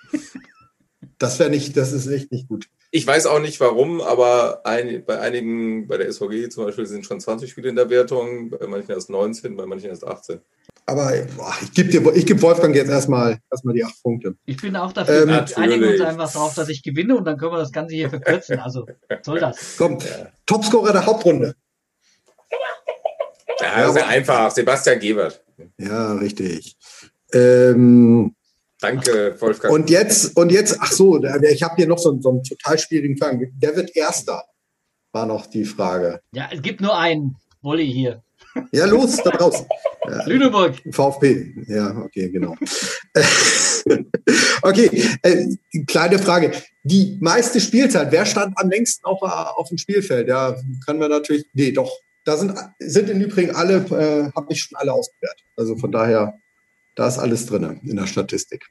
[1.18, 2.66] Das wäre nicht, das ist echt nicht gut.
[2.90, 7.06] Ich weiß auch nicht warum, aber ein, bei einigen, bei der SVG zum Beispiel, sind
[7.06, 10.40] schon 20 Spiele in der Wertung, bei manchen erst 19, bei manchen erst 18.
[10.86, 14.34] Aber boah, ich gebe geb Wolfgang jetzt erstmal, erstmal die acht Punkte.
[14.46, 17.38] Ich bin auch dafür, ähm, wir einigen uns einfach darauf, dass ich gewinne und dann
[17.38, 18.58] können wir das Ganze hier verkürzen.
[18.58, 18.84] Also
[19.22, 19.76] soll das.
[19.76, 20.32] Kommt, ja.
[20.44, 21.54] Topscorer der Hauptrunde.
[23.60, 24.50] Ja, sehr einfach.
[24.50, 25.42] Sebastian Gebert.
[25.78, 26.76] Ja, richtig.
[27.32, 28.34] Ähm,
[28.80, 29.74] Danke, Wolfgang.
[29.74, 33.16] Und jetzt, und jetzt, ach so, ich habe hier noch so, so einen total schwierigen
[33.16, 33.52] Fragen.
[33.58, 34.44] Wer wird Erster?
[35.12, 36.20] War noch die Frage.
[36.32, 38.22] Ja, es gibt nur einen Wolli hier.
[38.72, 39.66] Ja, los, da draußen.
[40.08, 40.74] Ja, Lüneburg.
[40.90, 41.52] VfB.
[41.66, 42.54] Ja, okay, genau.
[44.62, 45.46] okay, äh,
[45.86, 46.52] kleine Frage.
[46.82, 50.28] Die meiste Spielzeit, wer stand am längsten auf, auf dem Spielfeld?
[50.28, 50.56] Ja,
[50.86, 51.92] können wir natürlich, nee, doch.
[52.24, 55.44] Da sind, sind im Übrigen alle, äh, habe ich schon alle ausgewertet.
[55.56, 56.38] Also von daher
[56.98, 58.66] da ist alles drin in der Statistik.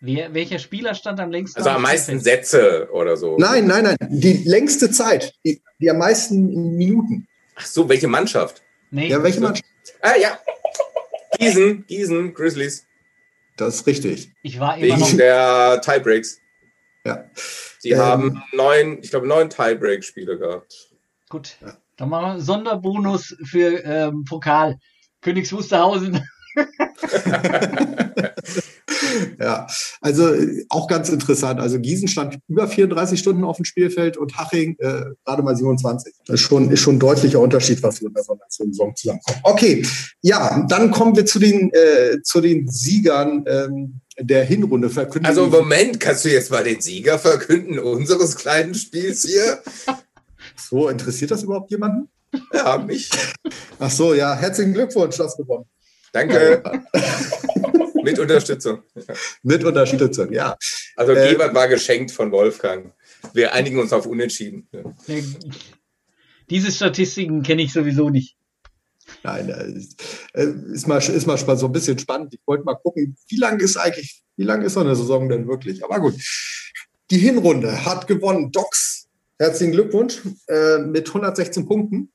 [0.00, 1.58] Wer, welcher Spieler stand am längsten?
[1.58, 3.38] Also am meisten Sätze oder so.
[3.38, 3.96] Nein, nein, nein.
[4.10, 7.26] Die längste Zeit, die, die am meisten Minuten.
[7.54, 8.62] Ach so, welche Mannschaft?
[8.90, 9.08] Nee.
[9.08, 9.64] Ja, welche Mannschaft?
[10.02, 10.38] Ah ja.
[11.38, 12.86] Gießen, Gießen, Grizzlies.
[13.56, 14.30] Das ist richtig.
[14.42, 16.38] Ich war immer Wegen noch der Tiebreaks.
[17.06, 17.30] Ja.
[17.78, 20.90] Sie ähm, haben neun, ich glaube, neun Tiebreak-Spiele gehabt.
[21.30, 21.56] Gut.
[21.62, 21.78] Ja.
[22.00, 24.78] Dann machen wir Sonderbonus für ähm, Pokal.
[25.20, 26.18] Königs Wusterhausen.
[29.38, 29.66] ja,
[30.00, 30.34] also
[30.70, 31.60] auch ganz interessant.
[31.60, 36.14] Also Gießen stand über 34 Stunden auf dem Spielfeld und Haching äh, gerade mal 27.
[36.26, 39.40] Das ist schon, ist schon ein deutlicher Unterschied, was wir in der Saison zusammenkommen.
[39.42, 39.86] Okay,
[40.22, 44.88] ja, dann kommen wir zu den, äh, zu den Siegern ähm, der Hinrunde.
[44.90, 49.60] Verkünden also Moment, kannst du jetzt mal den Sieger verkünden unseres kleinen Spiels hier?
[50.60, 52.08] So, interessiert das überhaupt jemanden?
[52.52, 53.10] Ja, mich.
[53.78, 55.64] Ach so, ja, herzlichen Glückwunsch, das gewonnen.
[56.12, 56.62] Danke.
[58.02, 58.82] Mit Unterstützung.
[59.42, 60.56] Mit Unterstützung, ja.
[60.96, 62.92] Also äh, Gebert war geschenkt von Wolfgang.
[63.34, 64.68] Wir einigen uns auf Unentschieden.
[66.48, 68.36] Diese Statistiken kenne ich sowieso nicht.
[69.22, 70.02] Nein, ist,
[70.34, 72.34] äh, ist, mal, ist mal so ein bisschen spannend.
[72.34, 75.48] Ich wollte mal gucken, wie lang ist eigentlich, wie lang ist so eine Saison denn
[75.48, 75.84] wirklich?
[75.84, 76.14] Aber gut.
[77.10, 78.52] Die Hinrunde hat gewonnen.
[78.52, 79.08] Docs,
[79.40, 82.12] herzlichen Glückwunsch äh, mit 116 Punkten.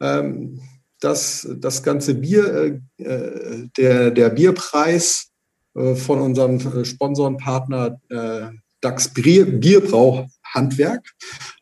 [0.00, 0.60] Ähm,
[1.00, 5.28] dass das ganze Bier, äh, äh, der, der Bierpreis
[5.74, 8.48] äh, von unserem äh, Sponsorenpartner äh,
[8.80, 11.06] DAX Bier, Bierbrauhandwerk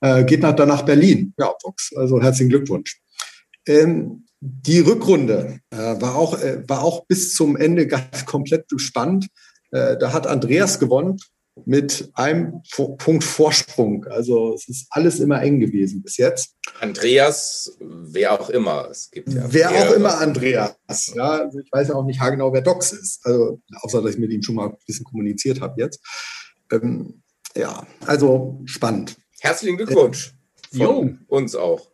[0.01, 1.35] äh, geht nach, dann nach Berlin.
[1.39, 1.53] Ja,
[1.97, 3.01] also herzlichen Glückwunsch.
[3.67, 6.39] Ähm, die Rückrunde war, auch,
[6.69, 9.29] war auch bis zum Ende ganz komplett spannend.
[9.71, 11.19] Da hat Andreas gewonnen
[11.65, 12.63] mit einem
[12.99, 14.07] Punkt Vorsprung.
[14.07, 16.57] Also es ist alles immer eng gewesen bis jetzt.
[16.81, 18.89] Andreas, wer auch immer.
[18.91, 20.75] Es gibt ja wer auch immer Andreas.
[21.15, 23.25] Ja, also ich weiß ja auch nicht genau, wer Docs ist.
[23.25, 26.01] Also außer dass ich mit ihm schon mal ein bisschen kommuniziert habe jetzt.
[26.73, 27.23] Ähm,
[27.57, 29.17] ja, also spannend.
[29.41, 30.35] Herzlichen Glückwunsch.
[30.73, 31.89] Äh, von uns auch.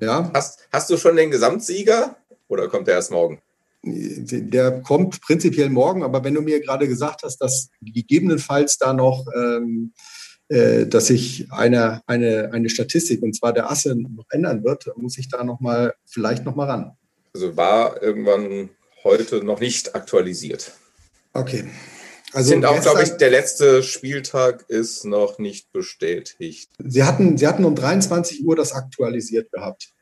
[0.00, 0.30] Ja.
[0.34, 2.16] Hast, hast du schon den Gesamtsieger
[2.48, 3.40] oder kommt er erst morgen?
[3.82, 9.26] Der kommt prinzipiell morgen, aber wenn du mir gerade gesagt hast, dass gegebenenfalls da noch,
[9.34, 9.92] ähm,
[10.48, 15.18] äh, dass sich eine, eine, eine Statistik, und zwar der Asse, noch ändern wird, muss
[15.18, 16.92] ich da noch mal, vielleicht noch mal ran.
[17.34, 18.70] Also war irgendwann
[19.04, 20.72] heute noch nicht aktualisiert.
[21.32, 21.64] Okay.
[22.32, 26.70] Also sind auch, glaube ich, der letzte Spieltag ist noch nicht bestätigt.
[26.78, 29.92] Sie hatten, Sie hatten um 23 Uhr das aktualisiert gehabt.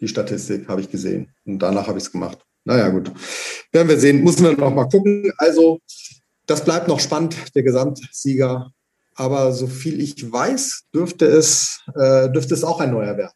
[0.00, 1.30] Die Statistik habe ich gesehen.
[1.44, 2.38] Und danach habe ich es gemacht.
[2.68, 3.10] Naja, gut.
[3.72, 4.22] Werden wir sehen.
[4.22, 5.32] Müssen wir noch mal gucken.
[5.38, 5.80] Also,
[6.44, 8.70] das bleibt noch spannend, der Gesamtsieger.
[9.14, 13.32] Aber so viel ich weiß, dürfte es, äh, dürfte es auch ein neuer werden,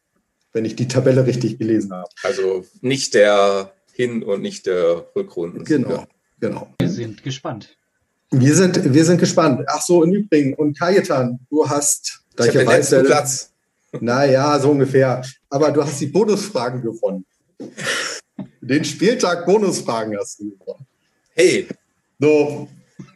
[0.53, 2.11] wenn ich die Tabelle richtig gelesen habe.
[2.22, 5.64] Also nicht der Hin- und nicht der Rückrunden.
[5.64, 6.05] Genau,
[6.39, 6.68] genau.
[6.78, 7.74] Wir sind gespannt.
[8.30, 9.62] Wir sind, wir sind gespannt.
[9.66, 13.51] Ach so, im Übrigen, und Kajetan, du hast, da ich, ich weiß, den Platz.
[13.99, 15.22] Naja, so ungefähr.
[15.49, 17.24] Aber du hast die Bonusfragen gewonnen.
[18.63, 20.87] Den Spieltag Bonusfragen hast du gewonnen.
[21.35, 21.67] Hey.
[22.21, 22.69] So,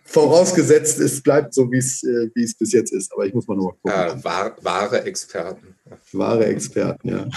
[0.05, 3.13] vorausgesetzt, es bleibt so, wie es, äh, wie es bis jetzt ist.
[3.13, 4.19] Aber ich muss mal noch mal gucken.
[4.19, 5.77] Ja, wahr, wahre Experten.
[6.13, 7.29] Wahre Experten, ja.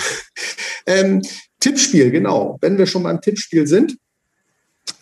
[0.88, 1.22] ähm,
[1.60, 2.58] Tippspiel, genau.
[2.62, 3.96] Wenn wir schon beim Tippspiel sind,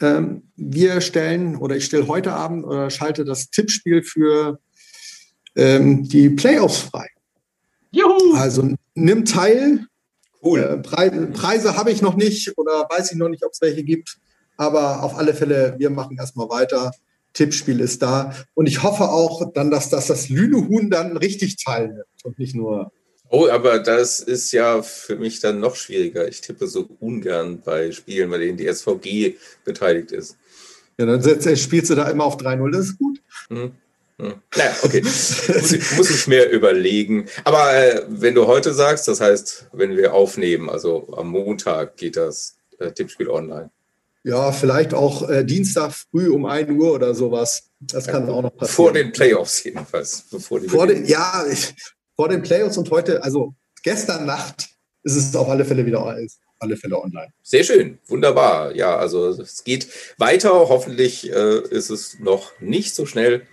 [0.01, 4.59] ähm, wir stellen oder ich stelle heute Abend oder schalte das Tippspiel für
[5.55, 7.07] ähm, die Playoffs frei.
[7.91, 8.35] Juhu!
[8.35, 9.87] Also nimm teil,
[10.47, 10.59] Cool.
[10.61, 13.83] Äh, Preise, Preise habe ich noch nicht oder weiß ich noch nicht, ob es welche
[13.83, 14.17] gibt.
[14.55, 16.91] Aber auf alle Fälle, wir machen erstmal weiter.
[17.33, 18.33] Tippspiel ist da.
[18.53, 22.91] Und ich hoffe auch dann, dass, dass das Lünehuhn dann richtig teilnimmt und nicht nur
[23.29, 26.29] Oh, aber das ist ja für mich dann noch schwieriger.
[26.29, 29.35] Ich tippe so ungern bei Spielen, bei denen die SVG
[29.65, 30.37] beteiligt ist.
[30.97, 33.21] Ja, dann spielst du da immer auf 3-0, das ist gut.
[33.49, 33.73] Hm.
[34.19, 34.33] Hm.
[34.55, 35.01] Naja, okay.
[35.01, 37.27] muss, ich, muss ich mehr überlegen.
[37.43, 42.17] Aber äh, wenn du heute sagst, das heißt, wenn wir aufnehmen, also am Montag geht
[42.17, 43.69] das äh, Tippspiel online.
[44.23, 47.69] Ja, vielleicht auch äh, Dienstag früh um 1 Uhr oder sowas.
[47.79, 48.75] Das kann ja, auch noch passieren.
[48.75, 50.25] Vor den Playoffs jedenfalls.
[50.31, 51.75] Bevor die vor den, ja, ich,
[52.15, 53.53] vor den Playoffs und heute, also
[53.83, 54.67] gestern Nacht
[55.03, 56.15] ist es auf alle Fälle wieder auf
[56.59, 57.31] alle Fälle online.
[57.43, 58.75] Sehr schön, wunderbar.
[58.75, 59.87] Ja, also es geht
[60.17, 60.51] weiter.
[60.51, 63.43] Hoffentlich äh, ist es noch nicht so schnell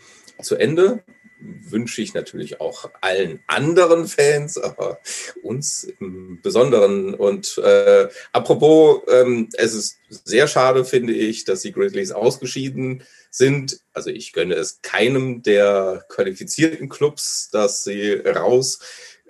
[0.40, 1.02] zu Ende.
[1.40, 4.98] Wünsche ich natürlich auch allen anderen Fans, aber
[5.42, 7.12] uns im Besonderen.
[7.14, 13.80] Und äh, apropos, ähm, es ist sehr schade, finde ich, dass die Grizzlies ausgeschieden sind.
[13.92, 18.80] Also ich gönne es keinem der qualifizierten Clubs, dass sie rausfliegen.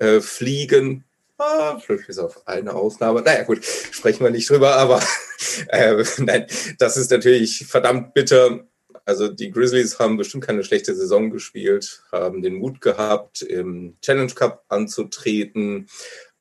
[0.01, 1.03] Äh,
[1.37, 3.23] Ah, bis auf eine Ausnahme.
[3.23, 5.03] Naja, gut, sprechen wir nicht drüber, aber
[5.69, 6.47] äh, nein,
[6.79, 8.67] das ist natürlich verdammt bitter.
[9.05, 14.33] Also die Grizzlies haben bestimmt keine schlechte Saison gespielt, haben den Mut gehabt, im Challenge
[14.33, 15.89] Cup anzutreten.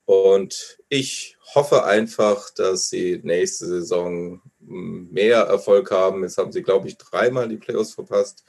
[0.06, 6.22] Und ich hoffe einfach, dass sie nächste Saison mehr Erfolg haben.
[6.22, 8.44] Jetzt haben sie, glaube ich, dreimal die Playoffs verpasst.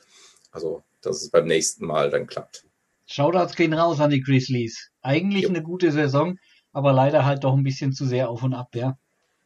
[0.51, 2.66] Also, dass es beim nächsten Mal dann klappt.
[3.07, 4.91] Shoutouts gehen raus an die Grizzlies.
[5.01, 5.49] Eigentlich jo.
[5.49, 6.38] eine gute Saison,
[6.72, 8.97] aber leider halt doch ein bisschen zu sehr auf und ab, ja.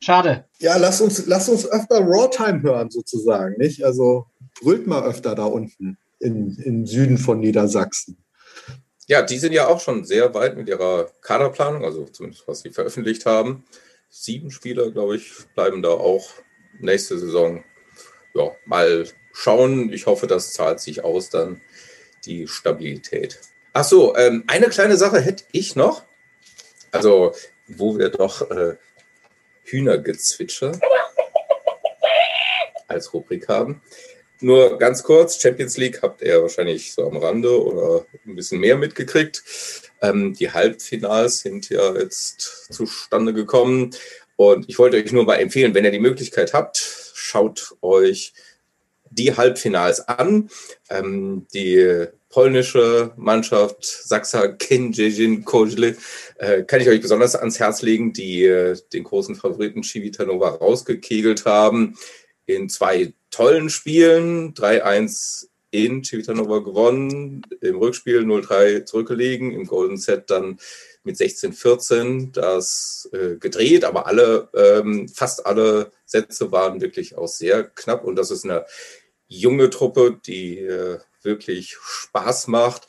[0.02, 0.45] Schade.
[0.60, 3.84] Ja, lass uns, lass uns öfter Raw Time hören, sozusagen, nicht?
[3.84, 4.28] Also
[4.62, 8.18] brüllt mal öfter da unten in, im Süden von Niedersachsen.
[9.08, 12.70] Ja, die sind ja auch schon sehr weit mit ihrer Kaderplanung, also zumindest was sie
[12.70, 13.66] veröffentlicht haben.
[14.10, 16.30] Sieben Spieler, glaube ich, bleiben da auch
[16.80, 17.64] nächste Saison.
[18.36, 19.91] Ja, mal schauen.
[19.91, 21.62] Ich hoffe, das zahlt sich aus dann,
[22.26, 23.39] die Stabilität.
[23.74, 26.04] Ach so, ähm, eine kleine Sache hätte ich noch.
[26.91, 27.34] Also,
[27.68, 28.76] wo wir doch äh,
[29.72, 30.80] Hühnergezwitscher
[32.88, 33.82] als Rubrik haben.
[34.41, 38.78] Nur ganz kurz, Champions League habt ihr wahrscheinlich so am Rande oder ein bisschen mehr
[38.78, 39.43] mitgekriegt.
[40.01, 43.91] Ähm, die Halbfinals sind ja jetzt zustande gekommen.
[44.38, 46.78] Und ich wollte euch nur mal empfehlen, wenn ihr die Möglichkeit habt,
[47.13, 48.34] schaut euch
[49.09, 50.49] die Halbfinals an.
[50.89, 55.97] Ähm, die polnische Mannschaft Saksa Kędzierzyn Koźle
[56.38, 61.45] äh, kann ich euch besonders ans Herz legen, die äh, den großen Favoriten Civitanova rausgekegelt
[61.45, 61.97] haben
[62.45, 64.53] in zwei tollen Spielen.
[64.53, 70.59] 3-1 in Civitanova gewonnen, im Rückspiel 0-3 zurückgelegen, im Golden Set dann
[71.03, 77.63] mit 16-14 das äh, gedreht, aber alle, ähm, fast alle Sätze waren wirklich auch sehr
[77.63, 78.65] knapp und das ist eine
[79.30, 82.88] junge Truppe, die äh, wirklich Spaß macht.